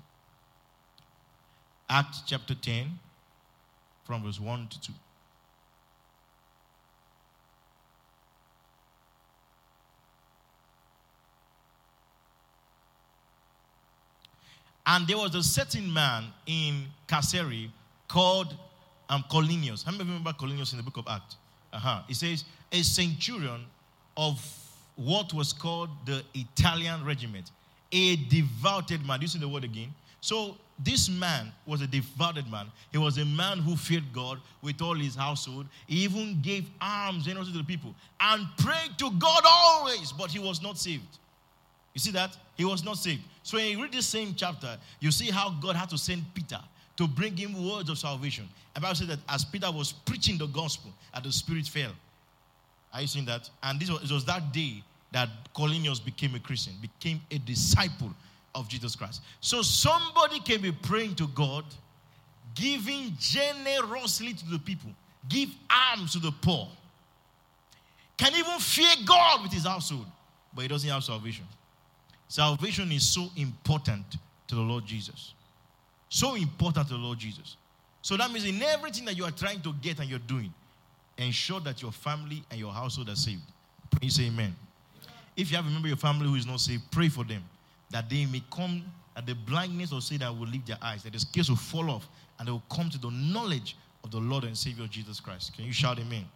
[1.92, 2.98] Acts chapter 10
[4.04, 4.92] from verse 1 to 2.
[14.86, 17.68] And there was a certain man in Caesarea
[18.08, 18.56] called
[19.10, 19.82] um, Cornelius.
[19.82, 21.36] How many remember Cornelius in the book of Acts?
[21.74, 22.00] Uh-huh.
[22.08, 23.66] It says, a centurion
[24.16, 24.42] of
[24.96, 27.50] what was called the Italian regiment,
[27.92, 29.18] a devoted man.
[29.18, 29.92] Do you see the word again?
[30.22, 32.66] So this man was a devoted man.
[32.90, 35.66] He was a man who feared God with all his household.
[35.86, 40.38] He even gave alms generously to the people and prayed to God always, but he
[40.38, 41.18] was not saved.
[41.94, 42.36] You see that?
[42.56, 43.22] He was not saved.
[43.42, 46.60] So when you read this same chapter, you see how God had to send Peter
[46.96, 48.48] to bring him words of salvation.
[48.74, 51.92] And Bible said that as Peter was preaching the gospel, and the spirit fell.
[52.92, 53.48] Are you seeing that?
[53.62, 58.10] And this was, it was that day that Cornelius became a Christian, became a disciple
[58.54, 59.22] of Jesus Christ.
[59.40, 61.64] So somebody can be praying to God,
[62.54, 64.90] giving generously to the people,
[65.28, 66.68] give alms to the poor,
[68.16, 70.06] can even fear God with his household,
[70.54, 71.44] but he doesn't have salvation.
[72.28, 74.04] Salvation is so important
[74.46, 75.34] to the Lord Jesus.
[76.08, 77.56] So important to the Lord Jesus.
[78.02, 80.52] So that means in everything that you are trying to get and you're doing,
[81.16, 83.42] ensure that your family and your household are saved.
[84.00, 84.54] You say amen.
[85.36, 87.42] If you have a member of your family who is not saved, pray for them
[87.92, 91.12] that they may come, that the blindness of sin that will leave their eyes, that
[91.12, 94.44] the scales will fall off, and they will come to the knowledge of the Lord
[94.44, 95.54] and Savior Jesus Christ.
[95.54, 96.10] Can you shout amen?
[96.10, 96.26] amen.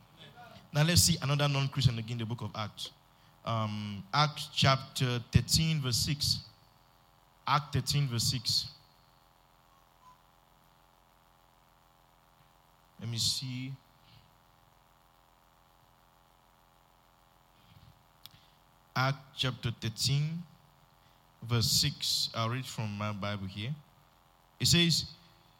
[0.73, 2.91] Now let's see another non Christian again, the book of Acts.
[3.45, 6.41] Um, Acts chapter 13, verse 6.
[7.49, 8.67] Act 13, verse 6.
[13.01, 13.73] Let me see.
[18.97, 20.43] Act chapter 13,
[21.49, 22.31] verse 6.
[22.35, 23.75] I'll read from my Bible here.
[24.61, 25.07] It says,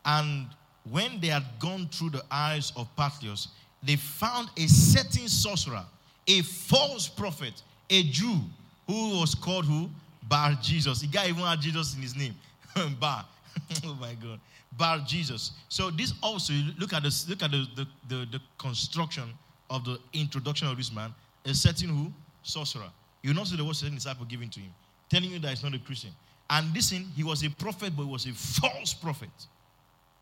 [0.05, 0.47] And
[0.91, 3.49] when they had gone through the eyes of Paphos,
[3.83, 5.85] they found a certain sorcerer,
[6.27, 8.41] a false prophet, a Jew,
[8.87, 9.89] who was called who?
[10.29, 11.01] Bar Jesus.
[11.01, 12.35] The guy even had Jesus in his name.
[13.01, 13.25] Bar.
[13.85, 14.41] oh my God.
[14.77, 15.53] Bar Jesus.
[15.69, 19.25] So this also, look at this, look at the, the, the, the construction
[19.71, 21.15] of the introduction of this man.
[21.45, 22.13] A certain who?
[22.43, 22.91] Sorcerer.
[23.23, 24.73] You notice the word certain disciple given to him,
[25.09, 26.11] telling you that he's not a Christian.
[26.49, 29.31] And listen, he was a prophet, but he was a false prophet.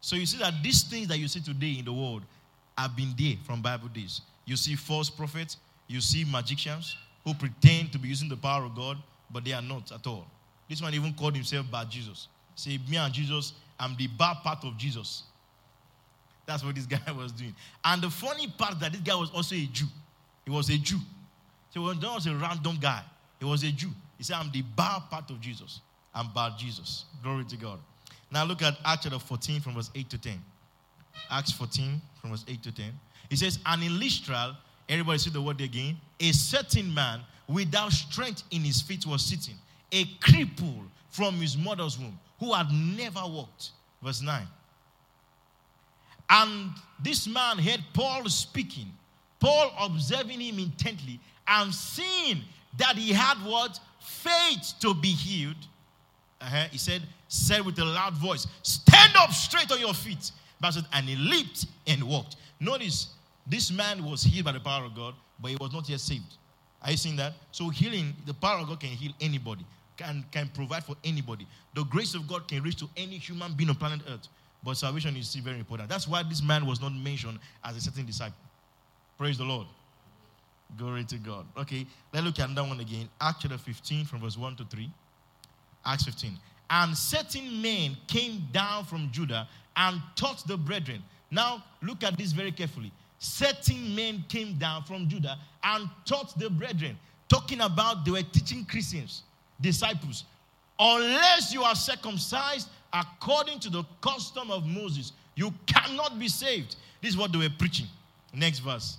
[0.00, 2.22] So you see that these things that you see today in the world
[2.76, 4.20] have been there from Bible days.
[4.44, 8.74] You see false prophets, you see magicians who pretend to be using the power of
[8.74, 8.98] God,
[9.30, 10.26] but they are not at all.
[10.68, 12.28] This one even called himself Bar Jesus.
[12.54, 15.24] Say, me and Jesus, I'm the bad part of Jesus.
[16.46, 17.54] That's what this guy was doing.
[17.84, 19.86] And the funny part that this guy was also a Jew.
[20.44, 20.98] He was a Jew.
[21.70, 23.02] So he was not a random guy.
[23.38, 23.90] He was a Jew.
[24.24, 25.80] Said, I'm the bad part of Jesus.
[26.14, 27.04] I'm bad Jesus.
[27.22, 27.78] Glory to God.
[28.30, 30.42] Now look at Acts chapter 14 from verse 8 to 10.
[31.30, 32.86] Acts 14 from verse 8 to 10.
[33.28, 34.56] He says, And in Lystra,
[34.88, 39.56] everybody see the word again, a certain man without strength in his feet was sitting,
[39.92, 43.70] a cripple from his mother's womb, who had never walked.
[44.02, 44.46] Verse 9.
[46.30, 46.70] And
[47.02, 48.86] this man heard Paul speaking,
[49.38, 52.40] Paul observing him intently, and seeing
[52.78, 53.78] that he had what?
[54.04, 55.56] Faith to be healed.
[56.40, 56.66] Uh-huh.
[56.70, 60.30] He said, said with a loud voice, Stand up straight on your feet.
[60.92, 62.36] And he leaped and walked.
[62.58, 63.08] Notice,
[63.46, 66.36] this man was healed by the power of God, but he was not yet saved.
[66.82, 67.34] Are you seeing that?
[67.52, 69.64] So healing, the power of God can heal anybody,
[69.96, 71.46] can, can provide for anybody.
[71.74, 74.28] The grace of God can reach to any human being on planet Earth.
[74.62, 75.90] But salvation is still very important.
[75.90, 78.36] That's why this man was not mentioned as a certain disciple.
[79.18, 79.66] Praise the Lord.
[80.76, 81.46] Glory to God.
[81.56, 83.08] Okay, let's look at that one again.
[83.20, 84.90] Acts chapter 15 from verse 1 to 3.
[85.86, 86.38] Acts 15.
[86.70, 91.02] And certain men came down from Judah and taught the brethren.
[91.30, 92.90] Now, look at this very carefully.
[93.18, 96.98] Certain men came down from Judah and taught the brethren,
[97.28, 99.22] talking about they were teaching Christians,
[99.60, 100.24] disciples.
[100.78, 106.76] Unless you are circumcised according to the custom of Moses, you cannot be saved.
[107.00, 107.86] This is what they were preaching.
[108.32, 108.98] Next verse.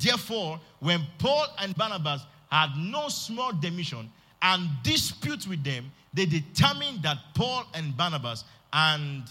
[0.00, 7.02] Therefore, when Paul and Barnabas had no small demission and dispute with them, they determined
[7.02, 9.24] that Paul and Barnabas and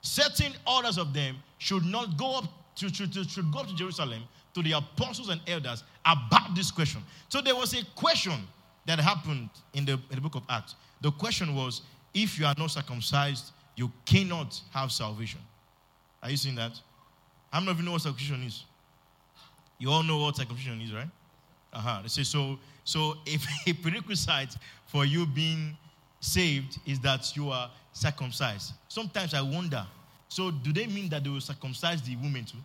[0.00, 2.44] certain others of them should not go up
[2.76, 3.12] to, should,
[3.52, 4.22] go up to Jerusalem
[4.54, 7.02] to the apostles and elders about this question.
[7.28, 8.46] So there was a question
[8.86, 10.74] that happened in the, in the book of Acts.
[11.00, 11.82] The question was
[12.14, 15.40] if you are not circumcised, you cannot have salvation.
[16.22, 16.78] Are you seeing that?
[17.52, 18.64] How many of you know what circumcision is?
[19.80, 21.08] You all know what circumcision is, right?
[21.72, 22.02] Uh-huh.
[22.02, 22.58] They say so.
[22.84, 25.76] So if a prerequisite for you being
[26.20, 28.74] saved is that you are circumcised.
[28.88, 29.84] Sometimes I wonder.
[30.28, 32.58] So do they mean that they will circumcise the women too?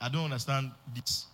[0.00, 1.26] I don't understand this.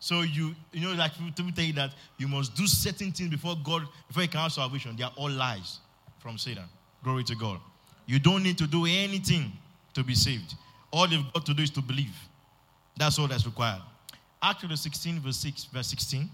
[0.00, 3.56] So you you know like people tell you that you must do certain things before
[3.64, 4.96] God before you can have salvation.
[4.96, 5.78] They are all lies
[6.18, 6.64] from Satan.
[7.02, 7.60] Glory to God.
[8.06, 9.52] You don't need to do anything
[9.94, 10.54] to be saved.
[10.90, 12.14] All you've got to do is to believe.
[12.96, 13.82] That's all that's required.
[14.42, 16.28] Acts chapter 16, verse 6, verse 16.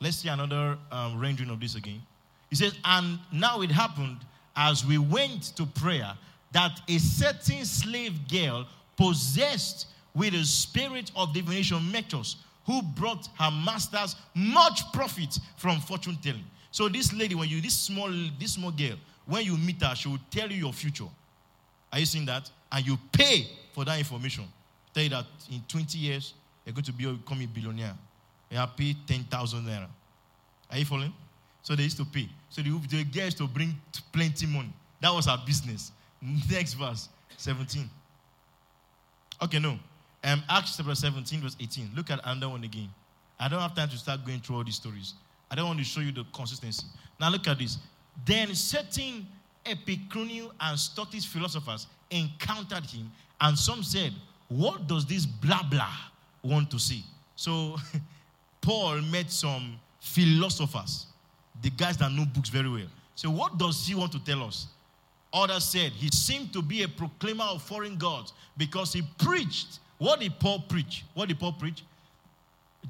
[0.00, 2.00] Let's see another um, rendering of this again.
[2.48, 4.18] He says, And now it happened
[4.56, 6.12] as we went to prayer
[6.52, 12.36] that a certain slave girl possessed with the spirit of divination met us,
[12.66, 16.44] who brought her masters much profit from fortune telling.
[16.72, 20.08] So this lady, when you this small this small girl, when you meet her, she
[20.08, 21.08] will tell you your future.
[21.92, 22.50] Are you seeing that?
[22.70, 24.44] And you pay for that information.
[24.94, 26.34] Tell you that in 20 years
[26.70, 27.94] you're going to be become a billionaire.
[28.50, 29.86] You have paid 10,000 naira.
[30.70, 31.12] Are you following?
[31.62, 32.28] So they used to pay.
[32.48, 33.74] So the, the girl used to bring
[34.12, 34.72] plenty money.
[35.00, 35.92] That was her business.
[36.22, 37.88] Next verse, 17.
[39.42, 39.78] Okay, no.
[40.22, 41.90] Um, Acts chapter 17, verse 18.
[41.96, 42.88] Look at another one again.
[43.38, 45.14] I don't have time to start going through all these stories.
[45.50, 46.84] I don't want to show you the consistency.
[47.18, 47.78] Now look at this.
[48.24, 49.26] Then certain
[49.66, 54.12] Epicurean and Stoic philosophers encountered him, and some said,
[54.48, 55.94] What does this blah blah
[56.42, 57.04] want to see.
[57.36, 57.76] So
[58.60, 61.06] Paul met some philosophers,
[61.62, 62.88] the guys that know books very well.
[63.14, 64.68] So, what does he want to tell us?
[65.32, 69.78] Others said he seemed to be a proclaimer of foreign gods because he preached.
[69.98, 71.04] What did Paul preach?
[71.14, 71.84] What did Paul preach?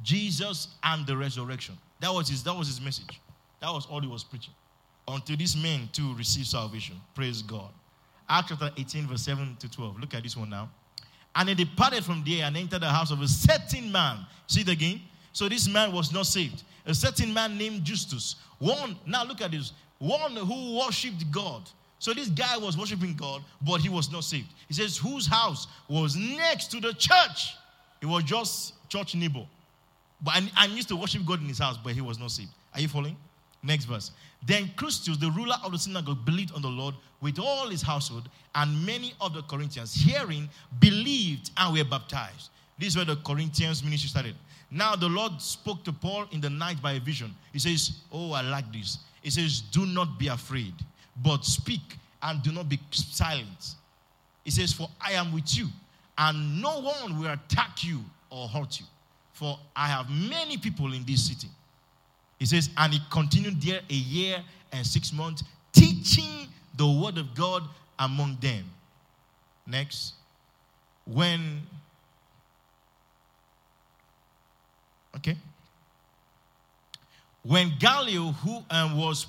[0.02, 1.76] Jesus and the resurrection.
[2.00, 3.20] That was his, that was his message.
[3.60, 4.54] That was all he was preaching.
[5.08, 6.96] Until these men too receive salvation.
[7.14, 7.70] Praise God.
[8.28, 10.00] Acts chapter 18, verse 7 to 12.
[10.00, 10.70] Look at this one now.
[11.34, 14.26] And he departed from there and entered the house of a certain man.
[14.46, 15.00] See it again?
[15.32, 16.64] So this man was not saved.
[16.86, 18.36] A certain man named Justus.
[18.58, 19.72] One, now look at this.
[19.98, 21.62] One who worshipped God.
[21.98, 24.48] So this guy was worshiping God, but he was not saved.
[24.66, 27.54] He says, whose house was next to the church?
[28.00, 29.46] It was just church neighbor.
[30.22, 32.50] But I, I used to worship God in his house, but he was not saved.
[32.74, 33.16] Are you following?
[33.62, 34.12] Next verse.
[34.44, 38.28] Then Crispus, the ruler of the synagogue, believed on the Lord with all his household,
[38.54, 40.48] and many of the Corinthians, hearing,
[40.80, 42.50] believed and were baptized.
[42.78, 44.34] This is where the Corinthians ministry started.
[44.70, 47.34] Now the Lord spoke to Paul in the night by a vision.
[47.52, 48.98] He says, Oh, I like this.
[49.20, 50.72] He says, Do not be afraid,
[51.22, 53.74] but speak and do not be silent.
[54.44, 55.66] He says, For I am with you,
[56.16, 58.86] and no one will attack you or hurt you.
[59.32, 61.48] For I have many people in this city.
[62.40, 67.34] He says, and he continued there a year and six months, teaching the word of
[67.34, 67.62] God
[67.98, 68.64] among them.
[69.66, 70.14] Next,
[71.04, 71.62] when
[75.16, 75.36] Okay.
[77.42, 79.26] When Gallio, who um, was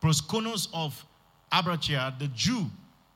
[0.00, 1.04] proconsul of
[1.52, 2.66] Achaia, the Jew,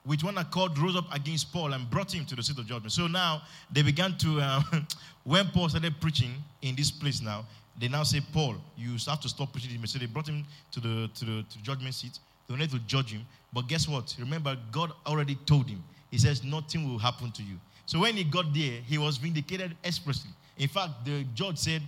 [0.04, 2.92] which one accord rose up against Paul and brought him to the seat of judgment.
[2.92, 4.86] So now they began to, um,
[5.24, 6.32] when Paul started preaching
[6.62, 7.44] in this place now,
[7.78, 11.10] they now say, Paul, you have to stop preaching So they brought him to the,
[11.14, 12.18] to the, to the judgment seat.
[12.46, 13.26] They wanted to judge him.
[13.52, 14.14] But guess what?
[14.18, 15.82] Remember, God already told him.
[16.10, 17.56] He says, nothing will happen to you.
[17.84, 20.30] So when he got there, he was vindicated expressly.
[20.56, 21.82] In fact, the judge said,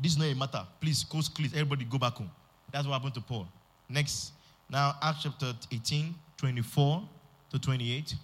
[0.00, 0.64] this is not a matter.
[0.80, 2.30] Please, coast please, everybody go back home.
[2.72, 3.46] That's what happened to Paul.
[3.88, 4.32] Next.
[4.70, 7.02] Now, Acts chapter 18, 24
[7.50, 8.14] to 28.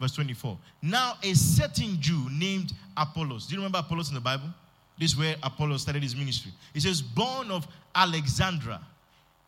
[0.00, 0.58] Verse 24.
[0.82, 3.46] Now, a certain Jew named Apollos.
[3.46, 4.52] Do you remember Apollos in the Bible?
[4.98, 6.52] This is where Apollo started his ministry.
[6.72, 8.80] He says, born of Alexandria,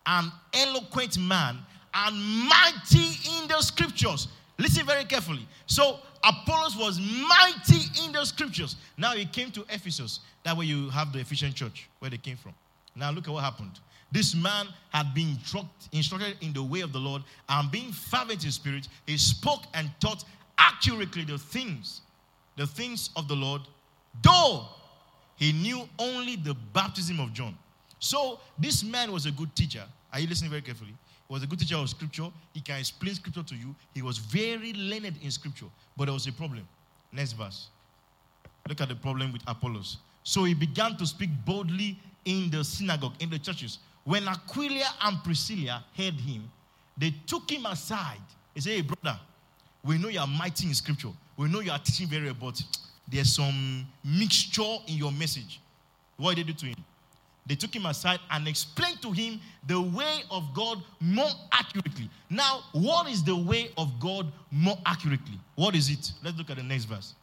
[0.07, 1.59] an eloquent man
[1.95, 2.17] and
[2.49, 4.29] mighty in the scriptures.
[4.59, 5.47] Listen very carefully.
[5.67, 8.77] So, Apollos was mighty in the scriptures.
[8.97, 10.21] Now he came to Ephesus.
[10.43, 12.53] That way you have the Ephesian church where they came from.
[12.97, 13.79] Now look at what happened.
[14.11, 15.37] This man had been
[15.93, 19.91] instructed in the way of the Lord and being fervent in spirit, he spoke and
[20.01, 20.25] taught
[20.59, 22.01] accurately the things,
[22.57, 23.63] the things of the Lord,
[24.23, 24.67] though
[25.37, 27.57] he knew only the baptism of John.
[27.99, 29.85] So this man was a good teacher.
[30.13, 30.95] Are you listening very carefully?
[31.29, 32.29] He was a good teacher of scripture.
[32.53, 33.75] He can explain scripture to you.
[33.95, 35.67] He was very learned in scripture.
[35.97, 36.67] But there was a problem.
[37.13, 37.69] Next verse.
[38.69, 39.99] Look at the problem with Apollos.
[40.23, 43.79] So he began to speak boldly in the synagogue, in the churches.
[44.05, 46.51] When Aquila and Priscilla heard him,
[46.97, 48.21] they took him aside.
[48.55, 49.19] They said, Hey, brother,
[49.85, 51.11] we know you are mighty in scripture.
[51.37, 52.63] We know you are teaching very well, but
[53.09, 55.61] there's some mixture in your message.
[56.17, 56.85] What did they do to him?
[57.47, 62.11] They took him aside and explained to him the way of God more accurately.
[62.29, 65.39] Now, what is the way of God more accurately?
[65.55, 66.11] What is it?
[66.25, 67.15] Let's look at the next verse.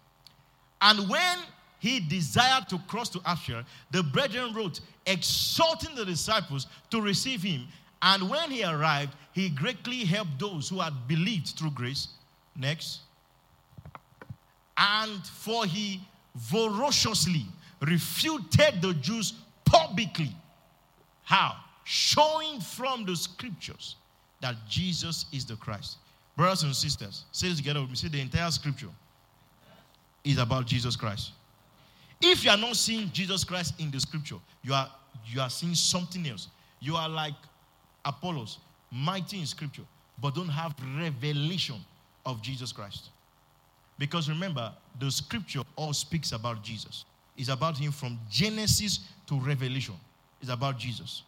[0.81, 1.39] And when
[1.79, 7.67] he desired to cross to Asia, the brethren wrote, exhorting the disciples to receive him.
[8.01, 12.07] And when he arrived, he greatly helped those who had believed through grace.
[12.55, 12.99] Next.
[14.77, 16.01] And for he
[16.35, 17.45] voraciously
[17.81, 19.33] refuted the Jews
[19.65, 20.31] publicly.
[21.23, 21.55] How?
[21.83, 23.95] Showing from the scriptures
[24.41, 25.97] that Jesus is the Christ.
[26.35, 27.95] Brothers and sisters, say this together with me.
[27.95, 28.89] Say the entire scripture
[30.23, 31.31] is about Jesus Christ.
[32.21, 34.89] if you are not seeing Jesus Christ in the scripture, you are
[35.27, 36.47] you are seeing something else.
[36.79, 37.35] You are like
[38.03, 38.57] Apollos,
[38.91, 39.83] mighty in scripture,
[40.19, 41.75] but don't have revelation
[42.25, 43.09] of Jesus Christ.
[44.03, 47.05] Because remember, the scripture all speaks about Jesus.
[47.37, 49.95] It's about him from Genesis to Revelation.
[50.41, 51.23] It's about Jesus.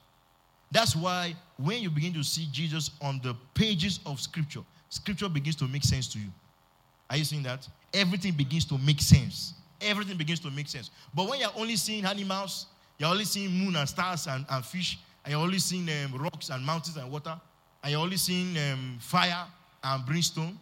[0.69, 4.59] That's why when you begin to see Jesus on the pages of scripture,
[4.89, 6.27] scripture begins to make sense to you.
[7.09, 7.65] Are you seeing that?
[7.93, 9.53] Everything begins to make sense.
[9.79, 10.91] Everything begins to make sense.
[11.13, 12.65] But when you're only seeing animals,
[12.97, 16.49] you're only seeing moon and stars and, and fish, and you're only seeing um, rocks
[16.49, 17.39] and mountains and water,
[17.81, 19.45] and you're only seeing um, fire
[19.81, 20.59] and brimstone,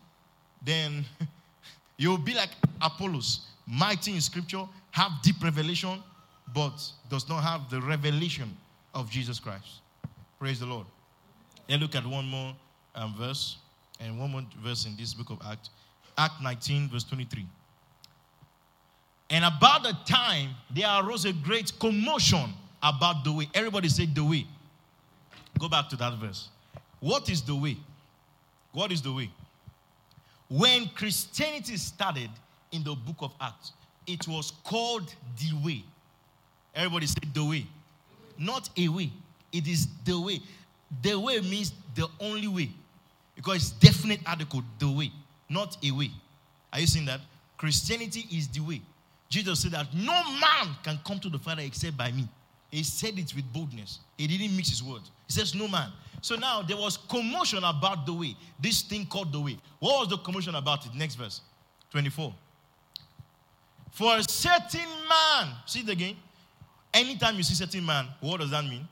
[0.63, 1.03] then
[1.97, 2.49] you'll be like
[2.81, 6.01] Apollos, mighty in scripture, have deep revelation,
[6.53, 6.73] but
[7.09, 8.55] does not have the revelation
[8.93, 9.81] of Jesus Christ.
[10.39, 10.85] Praise the Lord.
[11.67, 12.53] Then look at one more
[12.95, 13.57] um, verse,
[13.99, 15.69] and one more verse in this book of Acts.
[16.17, 17.45] Act 19, verse 23.
[19.29, 22.53] And about the time, there arose a great commotion
[22.83, 23.47] about the way.
[23.53, 24.45] Everybody said the way.
[25.57, 26.49] Go back to that verse.
[26.99, 27.77] What is the way?
[28.73, 29.29] What is the way?
[30.49, 32.29] When Christianity started
[32.71, 33.73] in the book of Acts,
[34.05, 35.83] it was called the way.
[36.75, 37.65] Everybody said the way.
[38.37, 39.11] Not a way.
[39.51, 40.41] It is the way.
[41.01, 42.69] The way means the only way.
[43.35, 45.11] Because it's definite article, the way,
[45.49, 46.11] not a way.
[46.71, 47.21] Are you seeing that?
[47.57, 48.81] Christianity is the way.
[49.29, 52.27] Jesus said that no man can come to the Father except by me.
[52.69, 53.99] He said it with boldness.
[54.17, 55.09] He didn't mix his words.
[55.27, 55.91] He says, No man.
[56.23, 59.57] So now there was commotion about the way, this thing called the way.
[59.79, 60.95] What was the commotion about it?
[60.95, 61.41] Next verse
[61.91, 62.33] 24.
[63.91, 66.15] For a certain man, see it again.
[66.93, 68.87] Anytime you see certain man, what does that mean?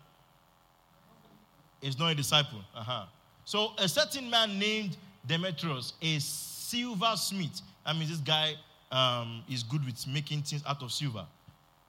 [1.82, 2.60] It's not a disciple.
[2.76, 3.06] Uh-huh.
[3.46, 7.62] So a certain man named Demetrius, a silversmith.
[7.86, 8.56] I mean, this guy
[8.92, 11.26] um, is good with making things out of silver.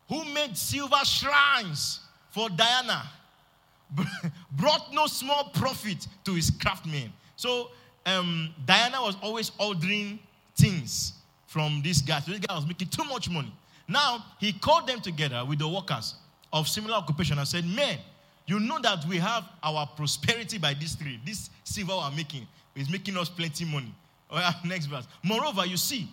[0.09, 1.99] Who made silver shrines
[2.31, 3.11] for Diana?
[4.53, 7.13] brought no small profit to his craftsmen.
[7.37, 7.71] So
[8.07, 10.19] um, Diana was always ordering
[10.57, 11.15] things
[11.47, 12.21] from this guy.
[12.21, 13.53] So this guy was making too much money.
[13.89, 16.15] Now he called them together with the workers
[16.53, 17.99] of similar occupation and said, Men,
[18.47, 21.21] you know that we have our prosperity by this tree.
[21.25, 23.95] This silver we're making is making us plenty money.
[24.65, 25.07] Next verse.
[25.23, 26.09] Moreover, you see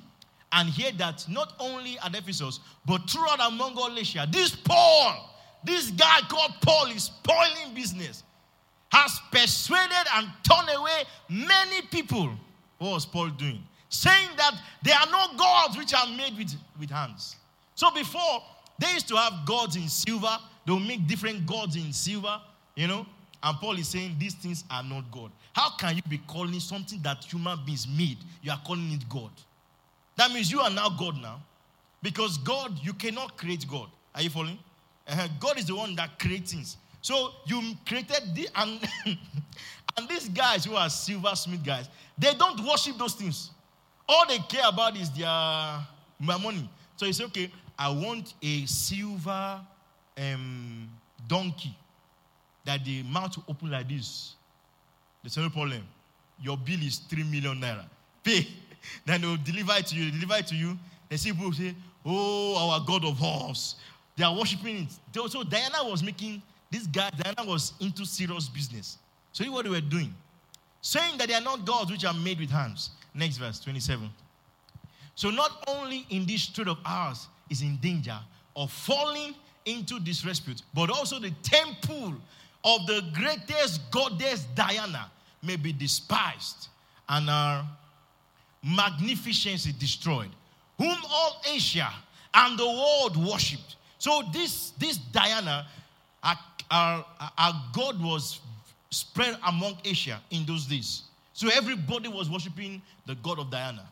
[0.52, 5.30] and hear that not only at Ephesus, but throughout among all Asia, this Paul,
[5.64, 8.24] this guy called Paul is spoiling business,
[8.92, 12.32] has persuaded and turned away many people.
[12.78, 13.62] What was Paul doing?
[13.90, 17.36] Saying that there are no gods which are made with, with hands.
[17.76, 18.44] So before,
[18.80, 20.38] they used to have gods in silver.
[20.66, 22.40] They'll make different gods in silver,
[22.76, 23.06] you know.
[23.42, 25.32] And Paul is saying these things are not God.
[25.54, 29.32] How can you be calling something that human beings made, you are calling it God?
[30.18, 31.42] That means you are now God now.
[32.02, 33.90] Because God, you cannot create God.
[34.16, 34.60] Are you following?
[35.10, 35.28] Uh-huh.
[35.40, 36.78] God is the one that creates things.
[37.02, 38.80] So you created the and
[39.98, 43.52] and these guys who are silversmith guys, they don't worship those things.
[44.08, 45.28] All they care about is their
[46.20, 46.70] money.
[46.96, 49.62] So you say, okay, I want a silver
[50.18, 50.90] um,
[51.28, 51.76] donkey
[52.66, 54.36] that the mouth will open like this.
[55.24, 55.84] There's no problem.
[56.42, 57.86] Your bill is three million naira.
[58.24, 58.48] Pay.
[59.06, 60.06] then they'll deliver it to you.
[60.06, 60.78] They deliver it to you.
[61.10, 61.74] They see people say,
[62.06, 63.76] Oh, our God of horse.
[64.20, 65.32] They are worshiping it.
[65.32, 68.98] So Diana was making this guy, Diana was into serious business.
[69.32, 70.14] So what they were doing.
[70.82, 72.90] Saying that they are not gods which are made with hands.
[73.14, 74.10] Next verse, 27.
[75.16, 78.20] So not only in this trade of ours is in danger
[78.58, 82.14] of falling into disrepute, but also the temple
[82.66, 85.10] of the greatest goddess Diana
[85.42, 86.68] may be despised
[87.08, 87.66] and our
[88.62, 90.30] magnificence destroyed,
[90.78, 91.90] whom all Asia
[92.34, 93.78] and the world worshipped.
[94.00, 95.68] So this, this Diana,
[96.24, 96.36] our,
[96.72, 97.06] our,
[97.38, 98.40] our God was
[98.90, 101.04] spread among Asia in those days.
[101.34, 103.88] So everybody was worshiping the God of Diana.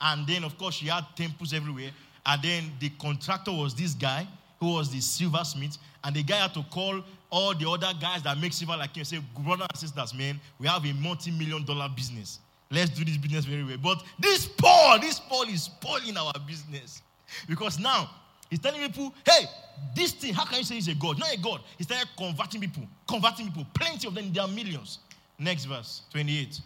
[0.00, 1.90] And then, of course, she had temples everywhere.
[2.24, 4.26] And then the contractor was this guy
[4.60, 5.78] who was the silversmith.
[6.04, 9.00] And the guy had to call all the other guys that make silver like him
[9.00, 12.40] and say, Brothers and sisters, man, we have a multi million dollar business.
[12.70, 13.78] Let's do this business very well.
[13.82, 17.02] But this Paul, this Paul is spoiling our business.
[17.48, 18.10] Because now
[18.50, 19.46] he's telling people, hey,
[19.94, 21.18] this thing, how can you say he's a God?
[21.18, 21.60] Not a God.
[21.76, 23.66] He started converting people, converting people.
[23.74, 24.98] Plenty of them, there are millions.
[25.38, 26.60] Next verse, 28.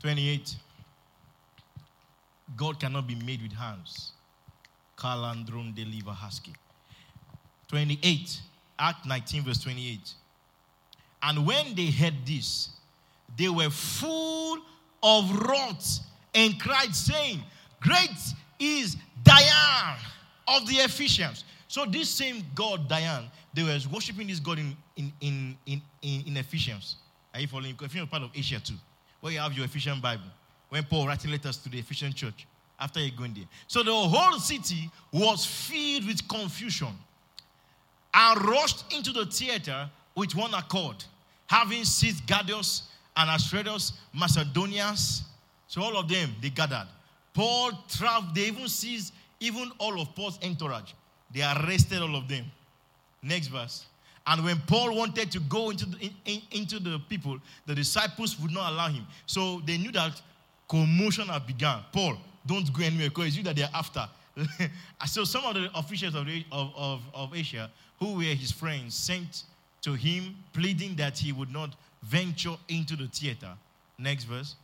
[0.00, 0.56] 28.
[2.56, 4.12] God cannot be made with hands.
[4.96, 6.52] Kalandron deliver husky.
[7.68, 8.40] 28.
[8.78, 10.14] Act 19, verse 28.
[11.22, 12.70] And when they heard this,
[13.36, 14.58] they were full
[15.02, 16.00] of wrath
[16.34, 17.42] and cried, saying,
[17.80, 18.10] Great
[18.58, 19.96] is Diana
[20.46, 21.44] of the Ephesians.
[21.68, 25.82] So this same God, Diane, they were worshiping this God in, in, in, in,
[26.26, 26.96] in, Ephesians.
[27.34, 27.74] Are you following?
[27.80, 28.74] Ephesians part of Asia too,
[29.20, 30.24] where you have your Ephesian Bible.
[30.70, 32.46] When Paul writing letters to the Ephesian church
[32.78, 33.44] after he going there.
[33.66, 36.94] So the whole city was filled with confusion
[38.14, 41.04] and rushed into the theater with one accord,
[41.46, 45.24] having seized Gaius and Aristarchus, Macedonians.
[45.66, 46.88] So all of them, they gathered.
[47.38, 50.90] Paul traveled, they even seized even all of Paul's entourage.
[51.32, 52.46] They arrested all of them.
[53.22, 53.86] Next verse.
[54.26, 58.36] And when Paul wanted to go into the, in, in, into the people, the disciples
[58.40, 59.06] would not allow him.
[59.26, 60.20] So they knew that
[60.68, 61.84] commotion had begun.
[61.92, 64.08] Paul, don't go anywhere because it's you that they're after.
[65.06, 67.70] so some of the officials of, of, of, of Asia
[68.00, 69.44] who were his friends sent
[69.82, 73.52] to him pleading that he would not venture into the theater.
[73.96, 74.56] Next verse.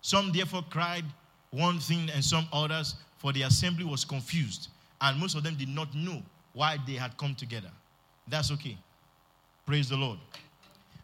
[0.00, 1.04] Some therefore cried
[1.56, 4.68] one thing and some others, for the assembly was confused,
[5.00, 7.70] and most of them did not know why they had come together.
[8.28, 8.76] That's okay.
[9.64, 10.18] Praise the Lord.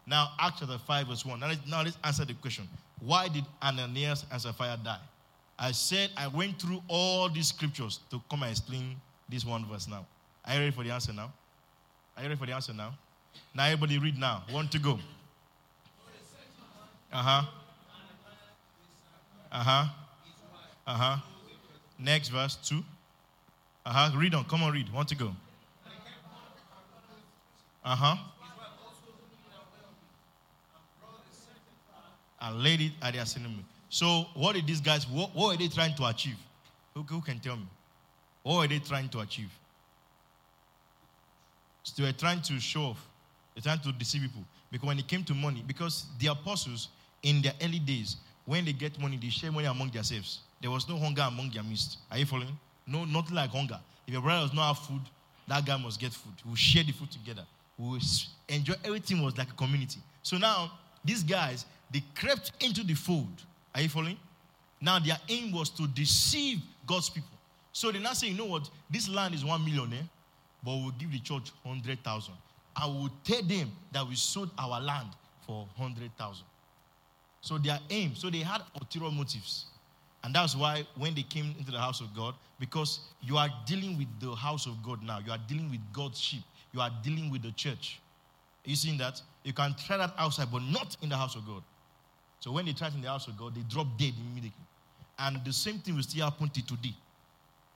[0.07, 1.41] Now, Acts chapter 5, verse 1.
[1.41, 2.69] Now let's, now let's answer the question
[3.01, 4.99] Why did Ananias and Sapphira die?
[5.59, 8.97] I said I went through all these scriptures to come and explain
[9.29, 10.05] this one verse now.
[10.45, 11.33] Are you ready for the answer now?
[12.17, 12.95] Are you ready for the answer now?
[13.55, 14.43] Now, everybody read now.
[14.51, 14.99] One to go.
[17.13, 17.43] Uh huh.
[19.51, 20.02] Uh huh.
[20.87, 21.17] Uh huh.
[21.99, 22.83] Next verse, two.
[23.87, 24.19] Uh huh.
[24.19, 24.45] Read on.
[24.45, 24.93] Come on, read.
[24.93, 25.33] Want to go.
[27.85, 28.17] Uh huh.
[32.41, 33.55] And laid it at their cinema.
[33.89, 36.37] So, what did these guys, what, what were they trying to achieve?
[36.95, 37.67] Who, who can tell me?
[38.43, 39.51] What were they trying to achieve?
[41.85, 43.07] So they were trying to show off.
[43.55, 44.43] They're trying to deceive people.
[44.71, 46.89] Because when it came to money, because the apostles
[47.23, 48.17] in their early days,
[48.47, 50.41] when they get money, they share money among themselves.
[50.63, 51.99] There was no hunger among their midst.
[52.11, 52.57] Are you following?
[52.87, 53.81] No, nothing like hunger.
[54.07, 55.01] If your brother does not have food,
[55.49, 56.33] that guy must get food.
[56.47, 57.45] We'll share the food together.
[57.77, 58.01] We'll
[58.49, 59.99] enjoy everything was like a community.
[60.23, 60.73] So now
[61.05, 63.43] these guys they crept into the fold.
[63.75, 64.17] Are you following?
[64.81, 67.29] Now their aim was to deceive God's people.
[67.73, 68.71] So they now saying, you know what?
[68.89, 70.03] This land is one million, eh?
[70.63, 72.35] but we'll give the church hundred thousand.
[72.77, 75.09] I will tell them that we sold our land
[75.47, 76.47] for hundred thousand.
[77.41, 79.67] So their aim, so they had ulterior motives.
[80.25, 83.99] And that's why when they came into the house of God, because you are dealing
[83.99, 86.43] with the house of God now, you are dealing with God's sheep,
[86.73, 88.01] you are dealing with the church.
[88.65, 89.21] You seeing that?
[89.43, 91.63] You can try that outside, but not in the house of God.
[92.39, 94.53] So when they tried in the house of God, they dropped dead immediately.
[95.19, 96.95] And the same thing will still happen to today.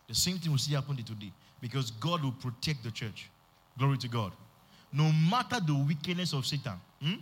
[0.08, 1.32] The same thing will still happen to today.
[1.60, 3.28] Because God will protect the church.
[3.78, 4.32] Glory to God.
[4.92, 7.14] No matter the wickedness of Satan, hmm,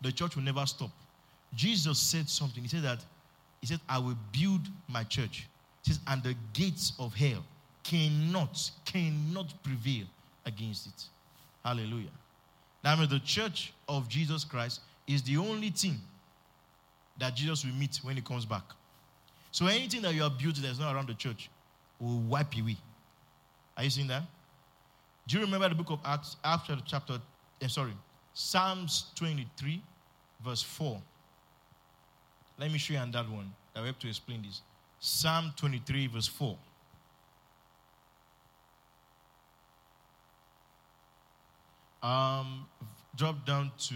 [0.00, 0.90] the church will never stop.
[1.54, 2.62] Jesus said something.
[2.62, 3.04] He said that,
[3.60, 5.46] He said, I will build my church.
[5.84, 7.44] He says, and the gates of hell
[7.82, 10.06] cannot, cannot prevail
[10.46, 11.04] against it.
[11.64, 12.10] Hallelujah.
[12.82, 15.96] Now, I mean, the church of Jesus Christ is the only thing
[17.18, 18.62] that Jesus will meet when he comes back.
[19.52, 21.50] So anything that you have built that's not around the church
[21.98, 22.76] will wipe you away.
[23.76, 24.22] Are you seeing that?
[25.26, 27.20] Do you remember the book of Acts, after chapter,
[27.62, 27.92] uh, sorry,
[28.32, 29.82] Psalms 23,
[30.44, 31.00] verse 4?
[32.60, 33.50] Let me show you on that one.
[33.74, 34.60] I have to explain this.
[34.98, 36.58] Psalm 23, verse 4.
[42.02, 42.66] Um,
[43.16, 43.94] drop down to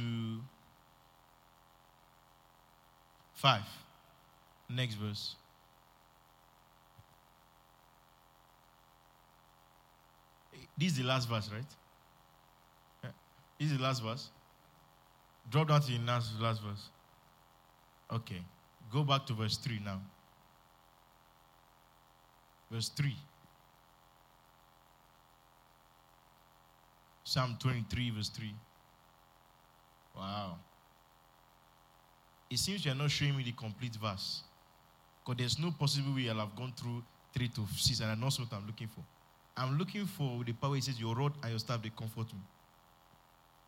[3.34, 3.62] 5.
[4.70, 5.36] Next verse.
[10.78, 13.12] This is the last verse, right?
[13.58, 14.30] This is the last verse.
[15.50, 16.88] Drop down to the last, last verse.
[18.10, 18.42] Okay.
[18.95, 20.01] Go back to verse 3 now.
[22.70, 23.12] Verse 3.
[27.24, 28.55] Psalm 23, verse 3.
[30.16, 30.55] Wow.
[32.49, 34.42] It seems you're not showing me the complete verse.
[35.24, 37.03] Because there's no possible way I'll have gone through
[37.36, 39.03] 3 to 6, and I know what I'm looking for.
[39.57, 40.76] I'm looking for the power.
[40.76, 42.40] It says, Your rod and your staff, they comfort me.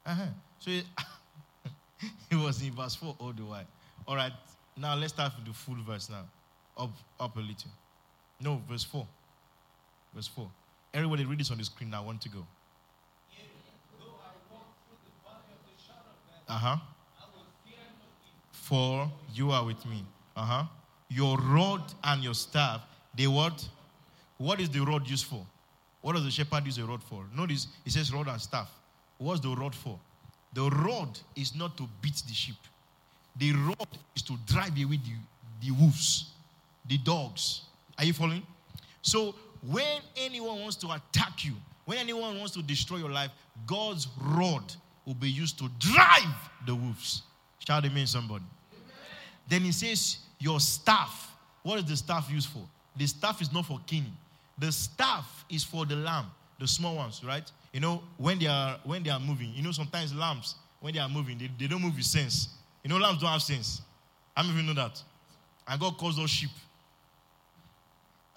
[0.06, 0.26] Uh-huh.
[0.60, 0.84] So it,
[2.30, 3.62] it was in verse 4 all the way.
[4.06, 4.32] All right,
[4.76, 6.24] now let's start with the full verse now.
[6.76, 7.70] Up, up a little.
[8.40, 9.06] No, verse 4.
[10.14, 10.48] Verse 4.
[10.92, 12.02] Everybody read this on the screen now.
[12.02, 12.46] I want to go.
[16.48, 16.76] Uh huh.
[18.52, 20.04] For you are with me.
[20.36, 20.64] Uh huh.
[21.08, 22.82] Your rod and your staff,
[23.16, 23.66] they what?
[24.38, 25.44] What is the rod used for?
[26.02, 27.24] What does the shepherd use a rod for?
[27.34, 28.70] Notice it says rod and staff.
[29.18, 29.98] What's the rod for?
[30.52, 32.56] The rod is not to beat the sheep.
[33.38, 36.30] The rod is to drive away the, the wolves,
[36.88, 37.62] the dogs.
[37.98, 38.42] Are you following?
[39.02, 41.52] So when anyone wants to attack you,
[41.84, 43.30] when anyone wants to destroy your life,
[43.66, 44.74] God's rod
[45.04, 47.22] will be used to drive the wolves.
[47.66, 48.44] Shout amen, somebody.
[48.72, 48.84] Amen.
[49.48, 51.32] Then he says, Your staff.
[51.62, 52.62] What is the staff used for?
[52.96, 54.06] The staff is not for king.
[54.58, 56.26] The staff is for the lamb,
[56.58, 57.50] the small ones, right?
[57.72, 61.00] You know, when they are when they are moving, you know, sometimes lambs, when they
[61.00, 62.48] are moving, they, they don't move with sense.
[62.86, 63.82] You know, lambs don't have sense.
[64.36, 65.02] How many of you know that?
[65.66, 66.52] And God calls those sheep.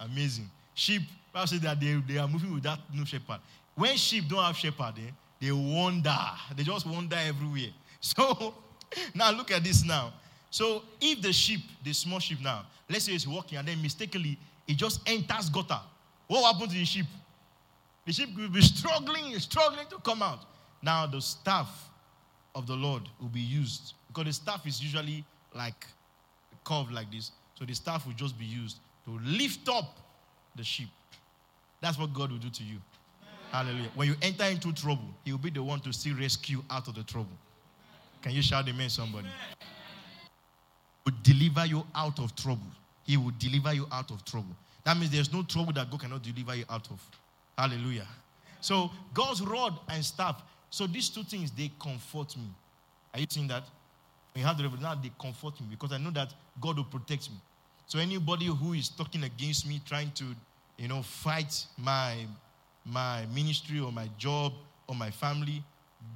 [0.00, 0.50] Amazing.
[0.74, 3.38] Sheep, Bible says that they, they are moving without no shepherd.
[3.76, 6.16] When sheep don't have shepherd, eh, they wander.
[6.56, 7.70] They just wander everywhere.
[8.00, 8.54] So
[9.14, 10.12] now look at this now.
[10.50, 14.36] So if the sheep, the small sheep now, let's say it's walking and then mistakenly
[14.66, 15.78] it just enters gutter,
[16.26, 17.06] what happens to the sheep?
[18.04, 20.40] The sheep will be struggling, struggling to come out.
[20.82, 21.88] Now the staff
[22.56, 25.86] of the Lord will be used because the staff is usually like
[26.64, 27.30] curved like this.
[27.58, 29.98] So the staff will just be used to lift up
[30.56, 30.88] the sheep.
[31.80, 32.76] That's what God will do to you.
[33.52, 33.90] Hallelujah.
[33.94, 36.94] When you enter into trouble, He will be the one to still rescue out of
[36.94, 37.36] the trouble.
[38.22, 39.28] Can you shout amen, somebody?
[41.06, 42.66] Will deliver you out of trouble.
[43.04, 44.54] He will deliver you out of trouble.
[44.84, 47.00] That means there's no trouble that God cannot deliver you out of.
[47.56, 48.06] Hallelujah.
[48.60, 50.42] So God's rod and staff.
[50.70, 52.48] So these two things they comfort me.
[53.12, 53.64] Are you seeing that?
[54.34, 57.30] You have the revelation, now they comfort me because I know that God will protect
[57.30, 57.36] me.
[57.86, 60.24] So anybody who is talking against me, trying to,
[60.78, 62.26] you know, fight my
[62.84, 64.52] my ministry or my job
[64.86, 65.62] or my family,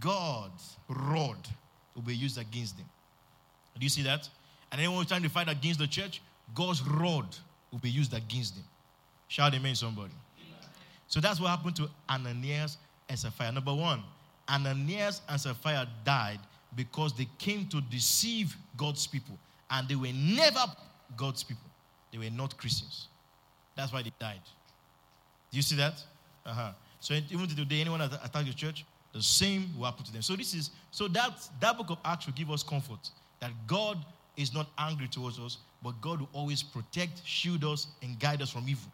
[0.01, 1.37] God's rod
[1.95, 2.87] will be used against them.
[3.79, 4.29] Do you see that?
[4.71, 6.23] And anyone who's trying to fight against the church,
[6.55, 7.27] God's rod
[7.71, 8.65] will be used against them.
[9.29, 10.13] Shout amen, somebody.
[11.09, 13.53] So that's what happened to Ananias and Sapphira.
[13.53, 14.03] Number one,
[14.49, 16.41] Ananias and Sapphira died
[16.77, 19.39] because they came to deceive God's people.
[19.71, 20.61] And they were never
[21.17, 21.71] God's people.
[22.13, 23.09] They were not Christians.
[23.77, 24.41] That's why they died.
[25.51, 26.03] Do you see that?
[26.47, 26.73] Uh-huh.
[27.01, 30.23] So even today, anyone that attacks the church, the same will happen to them.
[30.23, 33.11] So this is so that that book of Acts will give us comfort
[33.41, 33.99] that God
[34.37, 38.51] is not angry towards us, but God will always protect, shield us, and guide us
[38.51, 38.91] from evil.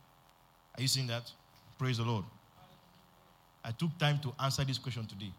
[0.76, 1.31] Are you seeing that?
[1.78, 2.24] Praise the Lord.
[3.64, 5.33] I took time to answer this question today.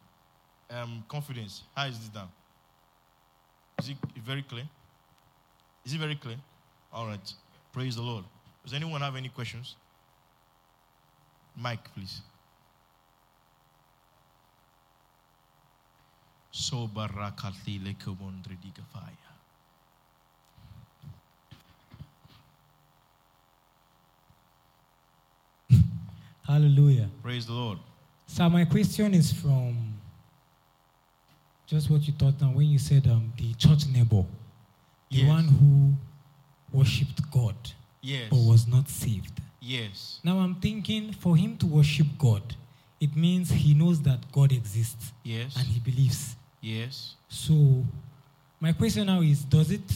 [0.72, 1.64] Um, confidence.
[1.76, 2.30] How is this done?
[3.80, 4.64] Is it very clear?
[5.86, 6.38] Is it very clear?
[6.94, 7.34] All right.
[7.74, 8.24] Praise the Lord.
[8.64, 9.76] Does anyone have any questions?
[11.58, 12.22] Mike, please.
[16.52, 19.18] So barakati lekomondridigafaya.
[26.46, 27.10] Hallelujah.
[27.24, 27.80] Praise the Lord.
[28.28, 30.01] So my question is from
[31.72, 34.26] just what you thought now when you said um, the church neighbor,
[35.10, 35.28] the Yes.
[35.28, 35.94] one who
[36.78, 37.56] worshipped God
[38.02, 38.30] Yes.
[38.30, 39.40] but was not saved.
[39.62, 40.20] Yes.
[40.22, 42.44] Now I'm thinking for him to worship God,
[43.00, 45.56] it means he knows that God exists Yes.
[45.56, 46.36] and he believes.
[46.60, 47.16] Yes.
[47.30, 47.86] So
[48.60, 49.90] my question now is does it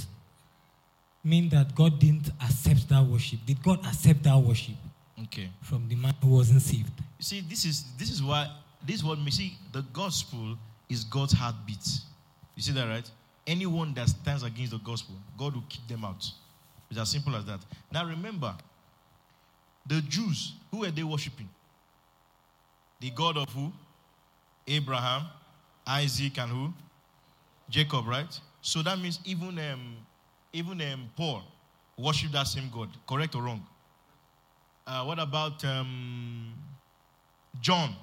[1.25, 3.39] mean that God didn't accept that worship?
[3.45, 4.75] Did God accept that worship
[5.23, 5.49] Okay.
[5.61, 6.93] from the man who wasn't saved?
[7.19, 8.49] You see, this is this is why
[8.85, 9.57] this is what we see.
[9.73, 10.57] The gospel
[10.89, 11.85] is God's heartbeat.
[12.55, 13.09] You see that, right?
[13.47, 16.25] Anyone that stands against the gospel, God will kick them out.
[16.89, 17.59] It's as simple as that.
[17.91, 18.55] Now remember,
[19.85, 21.49] the Jews, who were they worshiping?
[22.99, 23.71] The God of who?
[24.67, 25.25] Abraham,
[25.85, 26.73] Isaac, and who?
[27.69, 28.39] Jacob, right?
[28.61, 29.97] So that means even um,
[30.53, 31.43] even um, Paul
[31.97, 32.89] worshiped that same God.
[33.07, 33.65] Correct or wrong?
[34.87, 36.53] Uh, what about um,
[37.61, 37.95] John?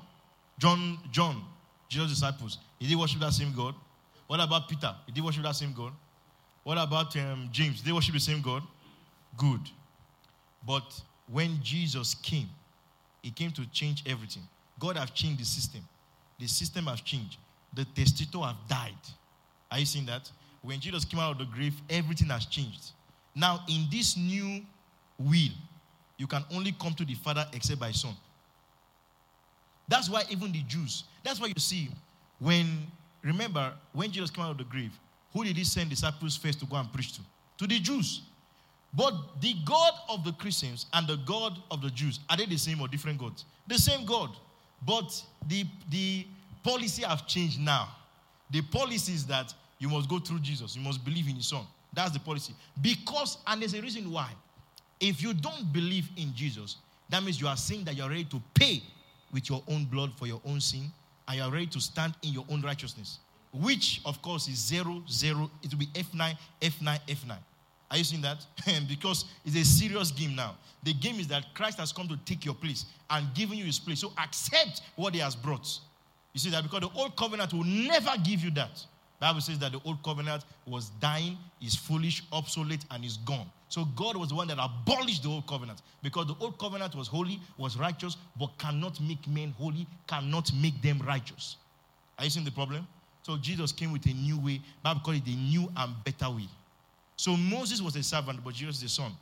[0.58, 1.42] John, John,
[1.88, 2.58] Jesus' disciples.
[2.82, 3.76] Did he worship that same God?
[4.26, 4.92] What about Peter?
[5.06, 5.92] Did he worship that same God?
[6.64, 7.76] What about um, James?
[7.76, 8.64] Did they worship the same God?
[9.36, 9.60] Good.
[10.66, 12.48] But when Jesus came,
[13.22, 14.42] he came to change everything.
[14.80, 15.80] God have changed the system.
[16.40, 17.36] The system has changed.
[17.72, 18.98] The testator have died.
[19.70, 20.28] Are you seeing that?
[20.60, 22.90] When Jesus came out of the grave, everything has changed.
[23.32, 24.60] Now, in this new
[25.20, 25.54] will,
[26.16, 28.16] you can only come to the Father except by Son.
[29.86, 31.88] That's why even the Jews, that's why you see,
[32.42, 32.86] when,
[33.22, 34.92] remember, when Jesus came out of the grave,
[35.32, 37.20] who did he send disciples first to go and preach to?
[37.58, 38.22] To the Jews.
[38.94, 42.58] But the God of the Christians and the God of the Jews, are they the
[42.58, 43.44] same or different gods?
[43.66, 44.30] The same God.
[44.84, 46.26] But the, the
[46.62, 47.88] policy have changed now.
[48.50, 51.64] The policy is that you must go through Jesus, you must believe in his son.
[51.92, 52.54] That's the policy.
[52.80, 54.30] Because, and there's a reason why.
[55.00, 56.76] If you don't believe in Jesus,
[57.08, 58.82] that means you are saying that you're ready to pay
[59.32, 60.92] with your own blood for your own sin,
[61.28, 63.18] and you're ready to stand in your own righteousness.
[63.52, 65.50] Which, of course, is zero, zero.
[65.62, 67.36] It will be F9, F9, F9.
[67.90, 68.44] Are you seeing that?
[68.88, 70.56] because it's a serious game now.
[70.82, 73.78] The game is that Christ has come to take your place and given you his
[73.78, 74.00] place.
[74.00, 75.78] So accept what he has brought.
[76.32, 78.84] You see that because the old covenant will never give you that.
[79.20, 83.48] Bible says that the old covenant was dying, is foolish, obsolete, and is gone.
[83.72, 87.08] So God was the one that abolished the old covenant because the old covenant was
[87.08, 91.56] holy, was righteous, but cannot make men holy, cannot make them righteous.
[92.18, 92.86] Are you seeing the problem?
[93.22, 94.60] So Jesus came with a new way.
[94.82, 96.48] Bible called it a new and better way.
[97.16, 99.12] So Moses was a servant, but Jesus is the son.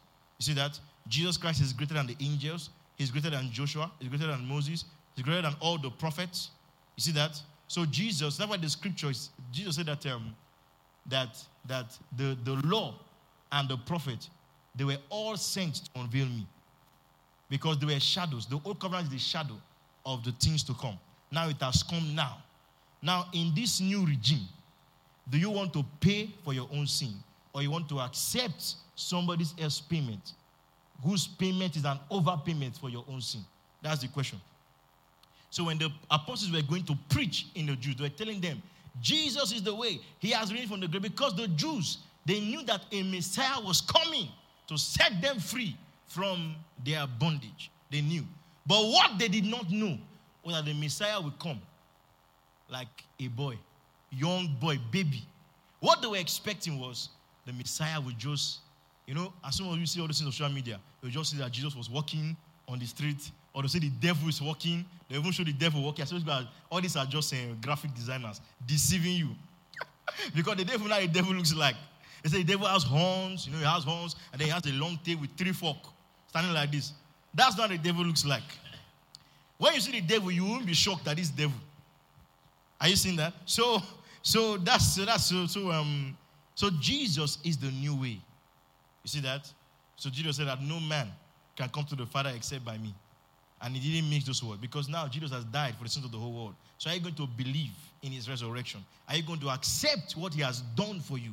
[0.41, 0.81] You see that?
[1.07, 2.71] Jesus Christ is greater than the angels.
[2.97, 3.89] He's greater than Joshua.
[4.01, 4.85] He's greater than Moses.
[5.15, 6.51] He's greater than all the prophets.
[6.97, 7.41] You see that?
[7.69, 10.35] So Jesus, that's why the scriptures, Jesus said that um,
[11.07, 12.97] that that the, the law
[13.53, 14.29] and the prophet,
[14.75, 16.47] they were all sent to unveil me.
[17.49, 18.47] Because they were shadows.
[18.47, 19.57] The old covenant is the shadow
[20.07, 20.99] of the things to come.
[21.33, 22.39] Now it has come now.
[23.03, 24.47] Now, in this new regime,
[25.29, 27.15] do you want to pay for your own sin?
[27.53, 30.33] Or you want to accept somebody else's payment,
[31.03, 33.41] whose payment is an overpayment for your own sin?
[33.83, 34.41] That's the question.
[35.51, 38.63] So when the apostles were going to preach in the Jews, they were telling them,
[39.01, 40.01] Jesus is the way.
[40.19, 41.03] He has risen from the grave.
[41.03, 44.29] Because the Jews, they knew that a Messiah was coming
[44.71, 46.55] to set them free from
[46.85, 47.73] their bondage.
[47.91, 48.23] They knew.
[48.65, 49.99] But what they did not know
[50.45, 51.61] was that the Messiah would come
[52.71, 52.87] like
[53.19, 53.59] a boy,
[54.13, 55.25] young boy, baby.
[55.81, 57.09] What they were expecting was
[57.47, 58.61] the Messiah would just,
[59.07, 61.39] you know, as soon as you see all this in social media, you just see
[61.39, 62.37] that Jesus was walking
[62.69, 64.85] on the street or they say the devil is walking.
[65.09, 66.07] They even show the devil walking.
[66.29, 69.31] I all these are just uh, graphic designers deceiving you.
[70.37, 71.75] because the devil, now the devil looks like.
[72.23, 74.65] They say the devil has horns, you know, he has horns, and then he has
[74.67, 75.79] a long tail with three fork,
[76.29, 76.93] standing like this.
[77.33, 78.43] That's not the devil looks like.
[79.59, 81.59] When you see the devil, you won't be shocked that it's devil.
[82.81, 83.35] Are you seeing that?
[83.45, 83.83] So,
[84.23, 86.17] so that's so that's so so um
[86.55, 88.21] so Jesus is the new way.
[89.03, 89.51] You see that?
[89.97, 91.09] So Jesus said that no man
[91.57, 92.95] can come to the Father except by me.
[93.63, 96.13] And he didn't mix those words because now Jesus has died for the sins of
[96.13, 96.55] the whole world.
[96.79, 98.83] So are you going to believe in his resurrection?
[99.07, 101.33] Are you going to accept what he has done for you?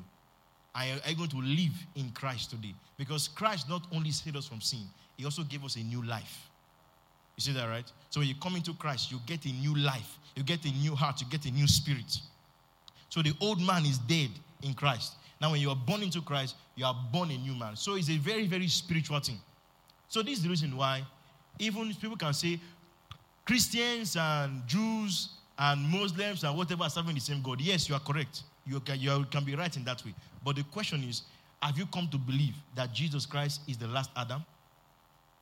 [0.77, 2.75] Are you going to live in Christ today?
[2.97, 4.81] Because Christ not only saved us from sin,
[5.17, 6.49] he also gave us a new life.
[7.35, 7.91] You see that, right?
[8.11, 10.93] So when you come into Christ, you get a new life, you get a new
[10.93, 12.19] heart, you get a new spirit.
[13.09, 14.29] So the old man is dead
[14.61, 15.13] in Christ.
[15.41, 17.75] Now, when you are born into Christ, you are born a new man.
[17.75, 19.39] So it's a very, very spiritual thing.
[20.09, 21.03] So this is the reason why
[21.59, 22.59] even people can say
[23.45, 27.61] Christians and Jews and Muslims and whatever are serving the same God.
[27.61, 28.43] Yes, you are correct.
[28.67, 30.13] You can, you can be right in that way.
[30.43, 31.23] But the question is
[31.61, 34.43] have you come to believe that Jesus Christ is the last Adam?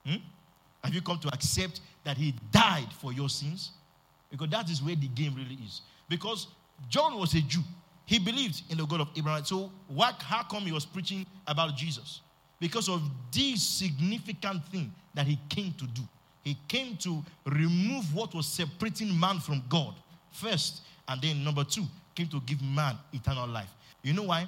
[0.06, 0.16] Hmm?
[0.84, 3.72] Have you come to accept that he died for your sins?
[4.30, 5.82] Because that is where the game really is.
[6.08, 6.48] Because
[6.90, 7.62] John was a Jew.
[8.06, 9.44] He believed in the God of Abraham.
[9.44, 12.22] So what, how come he was preaching about Jesus?
[12.60, 13.02] Because of
[13.32, 16.02] this significant thing that he came to do.
[16.44, 19.96] He came to remove what was separating man from God
[20.32, 20.82] first.
[21.08, 23.70] And then number two, came to give man eternal life.
[24.02, 24.48] You know why?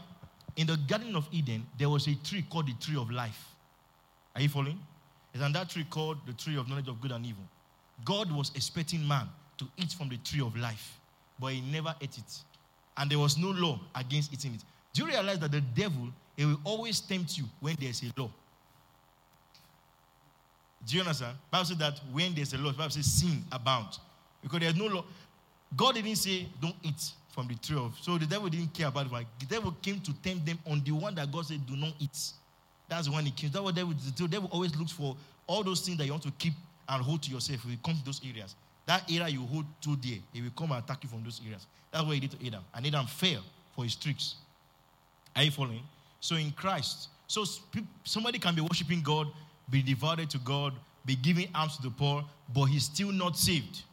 [0.56, 3.46] In the Garden of Eden, there was a tree called the tree of life.
[4.36, 4.80] Are you following?
[5.42, 7.44] On that tree called the tree of knowledge of good and evil.
[8.04, 9.28] God was expecting man
[9.60, 11.00] to eat from the tree of life,
[11.40, 12.40] but he never ate it.
[12.98, 14.62] And there was no law against eating it.
[14.94, 18.30] Do you realize that the devil he will always tempt you when there's a law?
[20.86, 21.36] Do you understand?
[21.52, 24.00] Bible says that when there's a law, Bible says sin abounds.
[24.42, 25.06] Because there's no law.
[25.76, 27.96] God didn't say don't eat from the tree of.
[28.02, 29.28] So the devil didn't care about it.
[29.38, 32.32] The devil came to tempt them on the one that God said do not eat.
[32.90, 33.52] That's when he came.
[33.52, 35.16] That's what devil, the devil always looks for
[35.46, 36.54] all those things that you want to keep
[36.90, 37.62] and hold to yourself.
[37.62, 38.56] He come to those areas.
[38.88, 41.68] That area you hold too dear, he will come and attack you from those areas.
[41.92, 42.64] That's what he did to Adam.
[42.74, 43.44] And Adam fell
[43.76, 44.34] for his tricks.
[45.36, 45.84] Are you following?
[46.20, 47.44] So in Christ, so
[48.04, 49.28] somebody can be worshiping God,
[49.70, 50.74] be devoted to God,
[51.06, 53.84] be giving alms to the poor, but he's still not saved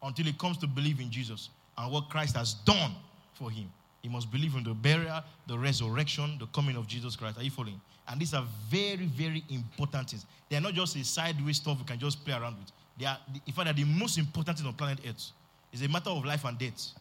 [0.00, 1.48] until he comes to believe in Jesus
[1.78, 2.92] and what Christ has done
[3.34, 3.70] for him.
[4.02, 7.38] He must believe in the burial, the resurrection, the coming of Jesus Christ.
[7.38, 7.80] Are you following?
[8.08, 10.26] And these are very, very important things.
[10.48, 12.72] They are not just a sideways stuff we can just play around with.
[12.98, 15.30] They are, in fact, they are the most important thing on planet Earth.
[15.72, 16.92] It's a matter of life and death.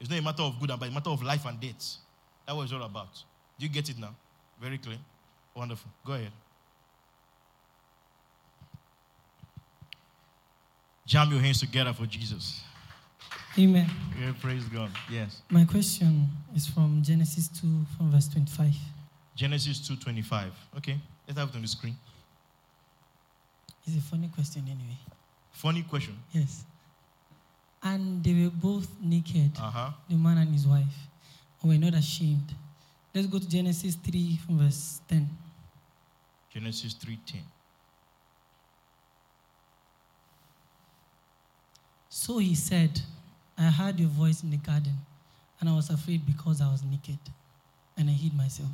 [0.00, 1.96] It's not a matter of good and bad, it's a matter of life and death.
[2.46, 3.12] That's what it's all about.
[3.58, 4.14] Do you get it now?
[4.60, 4.98] Very clear.
[5.54, 5.90] Wonderful.
[6.04, 6.32] Go ahead.
[11.06, 12.62] Jam your hands together for Jesus.
[13.58, 13.88] Amen.
[14.20, 14.90] Yeah, praise God.
[15.10, 15.42] Yes.
[15.50, 17.66] My question is from Genesis 2,
[17.96, 18.74] from verse 25.
[19.36, 20.50] Genesis 2:25.
[20.76, 21.96] Okay, let's have it on the screen.
[23.86, 24.98] It's a funny question anyway.
[25.52, 26.16] Funny question.
[26.32, 26.64] Yes.
[27.82, 29.90] And they were both naked, Uh huh.
[30.08, 31.08] the man and his wife,
[31.62, 32.54] and were not ashamed.
[33.14, 35.28] Let's go to Genesis 3 from verse 10.
[36.52, 37.40] Genesis 3:10.
[42.08, 43.00] So he said,
[43.60, 44.94] I heard your voice in the garden,
[45.60, 47.18] and I was afraid because I was naked,
[47.96, 48.70] and I hid myself.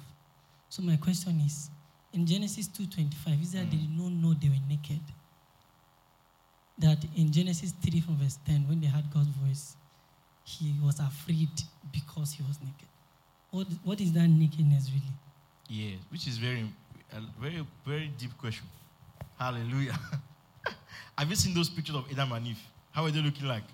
[0.69, 1.71] So my question is,
[2.13, 3.71] in Genesis 2.25, Israel Mm.
[3.71, 5.01] did not know they were naked.
[6.79, 9.77] That in Genesis 3 from verse 10, when they heard God's voice,
[10.45, 11.49] he was afraid
[11.93, 12.89] because he was naked.
[13.51, 15.13] What, what is that nakedness really?
[15.69, 16.71] Yeah, which is very,
[17.13, 18.67] a very, very deep question.
[19.39, 19.99] Hallelujah.
[21.19, 22.61] Have you seen those pictures of Adam and Eve?
[22.93, 23.65] How are they looking like?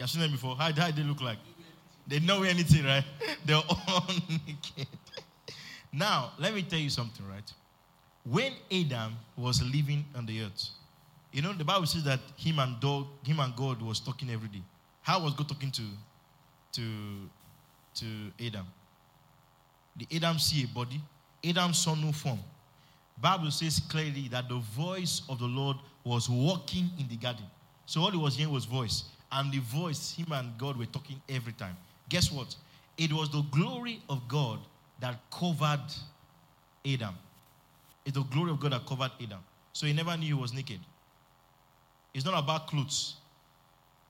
[0.00, 0.56] You have seen them before.
[0.56, 1.36] How, how they look like?
[2.06, 3.04] They know anything, right?
[3.44, 4.86] They're all naked.
[5.92, 7.52] Now, let me tell you something, right?
[8.24, 10.70] When Adam was living on the earth,
[11.32, 14.48] you know, the Bible says that him and dog, him and God was talking every
[14.48, 14.62] day.
[15.02, 15.82] How was God talking to,
[16.72, 16.82] to,
[17.96, 18.06] to
[18.46, 18.66] Adam?
[19.98, 20.98] Did Adam see a body?
[21.44, 22.38] Adam saw no form.
[23.20, 27.44] Bible says clearly that the voice of the Lord was walking in the garden.
[27.84, 29.04] So all he was hearing was voice.
[29.32, 31.76] And the voice, him and God were talking every time.
[32.08, 32.54] Guess what?
[32.98, 34.58] It was the glory of God
[35.00, 35.86] that covered
[36.86, 37.14] Adam.
[38.04, 39.38] It's the glory of God that covered Adam.
[39.72, 40.80] So he never knew he was naked.
[42.12, 43.16] It's not about clothes.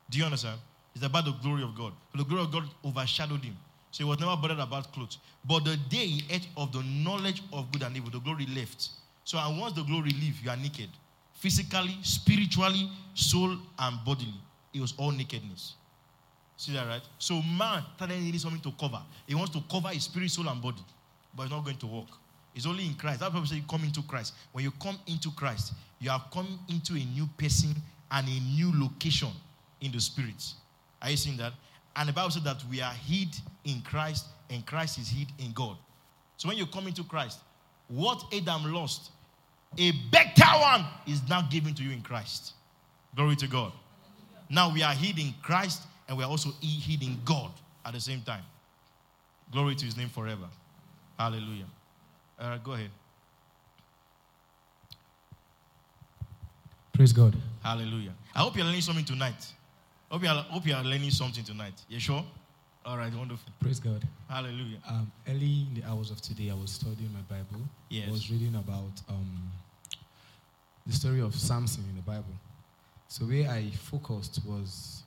[0.08, 0.58] Do you understand?
[0.94, 1.92] It's about the glory of God.
[2.16, 3.56] The glory of God overshadowed him.
[3.90, 5.18] So he was never bothered about clothes.
[5.44, 8.88] But the day he ate of the knowledge of good and evil, the glory left.
[9.24, 10.88] So and once the glory leaves, you are naked.
[11.34, 14.34] Physically, spiritually, soul, and bodily.
[14.72, 15.74] It was all nakedness.
[16.56, 17.02] See that right?
[17.18, 19.00] So man started needing something to cover.
[19.26, 20.82] He wants to cover his spirit, soul, and body.
[21.34, 22.08] But it's not going to work.
[22.54, 23.20] It's only in Christ.
[23.20, 24.34] That's why we say you come into Christ.
[24.52, 27.74] When you come into Christ, you have come into a new person
[28.10, 29.30] and a new location
[29.80, 30.52] in the spirit.
[31.00, 31.52] Are you seeing that?
[31.96, 33.28] And the Bible said that we are hid
[33.64, 35.76] in Christ and Christ is hid in God.
[36.36, 37.40] So when you come into Christ,
[37.88, 39.10] what Adam lost,
[39.78, 42.54] a better one is now given to you in Christ.
[43.14, 43.72] Glory to God.
[44.50, 47.52] Now we are hid in Christ and we are also hid in God
[47.86, 48.42] at the same time.
[49.52, 50.48] Glory to his name forever.
[51.18, 51.66] Hallelujah.
[52.40, 52.90] All right, go ahead.
[56.92, 57.36] Praise God.
[57.62, 58.12] Hallelujah.
[58.34, 59.46] I hope you're learning something tonight.
[60.10, 61.74] Hope you are, hope you are learning something tonight.
[61.88, 62.24] You sure?
[62.84, 63.52] All right, wonderful.
[63.60, 64.02] Praise God.
[64.28, 64.78] Hallelujah.
[64.88, 67.60] Um, early in the hours of today, I was studying my Bible.
[67.88, 68.08] Yes.
[68.08, 69.50] I was reading about um,
[70.86, 72.34] the story of Samson in the Bible.
[73.10, 75.02] So where I focused was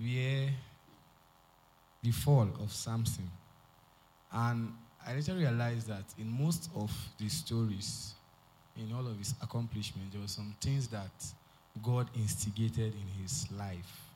[0.00, 0.48] where
[2.04, 3.28] the fall of Samson.
[4.32, 4.72] And
[5.04, 8.14] I later realized that in most of the stories,
[8.76, 11.10] in all of his accomplishments, there were some things that
[11.82, 14.06] God instigated in his life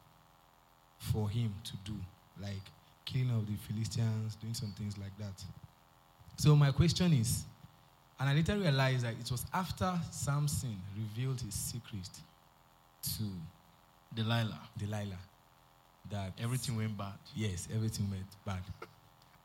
[0.98, 1.98] for him to do,
[2.40, 2.62] like
[3.04, 5.42] killing of the Philistines, doing some things like that.
[6.36, 7.42] So my question is,
[8.18, 12.08] and I later realized that it was after Samson revealed his secret
[13.02, 13.22] to
[14.14, 14.60] Delilah.
[14.78, 15.18] Delilah
[16.10, 17.14] that Everything went bad.
[17.34, 18.62] yes, everything went bad.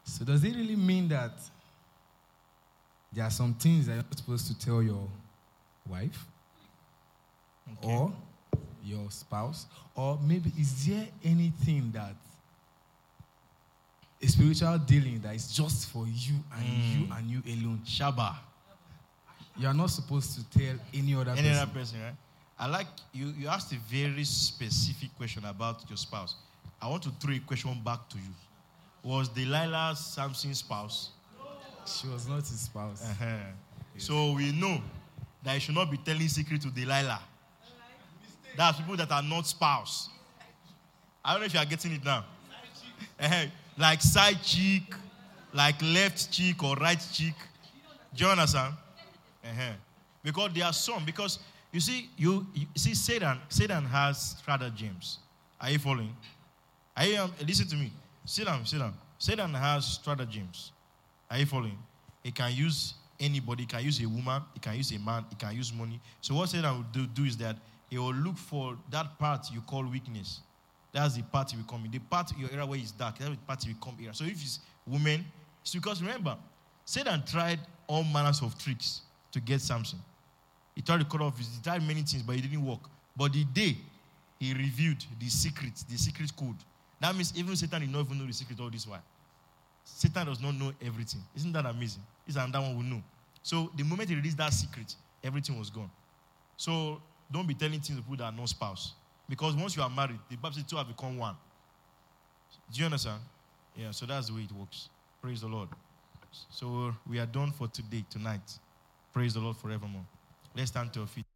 [0.04, 1.32] So does it really mean that
[3.14, 5.08] there are some things that you're not supposed to tell your
[5.88, 6.26] wife
[7.74, 7.88] Okay.
[7.94, 8.12] or
[8.84, 9.68] your spouse?
[9.96, 12.16] Or maybe is there anything that
[14.24, 17.18] a spiritual dealing that is just for you and you Mm.
[17.18, 17.82] and you alone?
[17.86, 18.36] Shaba.
[19.58, 21.56] You are not supposed to tell any other Any person.
[21.62, 22.16] other person, right?
[22.58, 23.34] I like you.
[23.38, 26.36] You asked a very specific question about your spouse.
[26.82, 28.34] I want to throw a question back to you.
[29.04, 31.10] Was Delilah Samson's spouse?
[31.86, 33.04] She was not his spouse.
[33.04, 33.26] Uh-huh.
[33.98, 34.80] So we know
[35.44, 37.20] that you should not be telling secret to Delilah.
[38.56, 40.10] That's people that are not spouse.
[41.26, 42.26] I don't know if you are getting it now.
[43.20, 43.46] Uh-huh.
[43.78, 44.94] Like side cheek,
[45.54, 47.34] like left cheek or right cheek.
[48.16, 48.76] Do you understand?
[49.44, 49.74] Uh-huh.
[50.24, 51.06] Because there are some.
[51.06, 51.40] Because
[51.72, 53.40] you see, you, you see, Satan.
[53.50, 55.20] Satan has stratagems.
[55.60, 56.16] Are you following?
[56.96, 57.92] Are you um, listen to me?
[58.26, 58.64] Sit down.
[59.18, 60.72] Satan has stratagems.
[61.30, 61.78] Are you following?
[62.24, 63.64] He can use anybody.
[63.64, 64.42] He can use a woman.
[64.54, 65.26] He can use a man.
[65.30, 66.00] He can use money.
[66.20, 67.56] So what Satan will do, do is that
[67.90, 70.42] he will look for that part you call weakness.
[70.92, 71.92] That's the part he will come in.
[71.92, 74.14] The part your area where it's dark, that's the part he will come here.
[74.14, 75.26] So if it's women,
[75.62, 76.36] it's because remember,
[76.86, 79.02] Satan tried all manners of tricks
[79.32, 80.00] to get Samson.
[80.76, 82.80] He tried to cut off he tried many things, but it didn't work.
[83.16, 83.78] But the day
[84.40, 86.56] he revealed the secret, the secret code,
[87.00, 89.04] that means even Satan did not even know the secret all this while.
[89.84, 91.22] Satan does not know everything.
[91.36, 92.04] Isn't that amazing?
[92.28, 93.02] And that one will know.
[93.44, 95.90] So the moment he released that secret, everything was gone.
[96.56, 97.02] So
[97.32, 98.94] don't be telling things to people that are not spouse.
[99.28, 101.36] Because once you are married, the Bible says two have become one.
[102.72, 103.20] Do you understand?
[103.76, 104.90] Yeah, so that's the way it works.
[105.22, 105.70] Praise the Lord.
[106.50, 108.42] So we are done for today, tonight.
[109.14, 110.06] Praise the Lord forevermore.
[110.56, 111.31] Let's stand to our feet.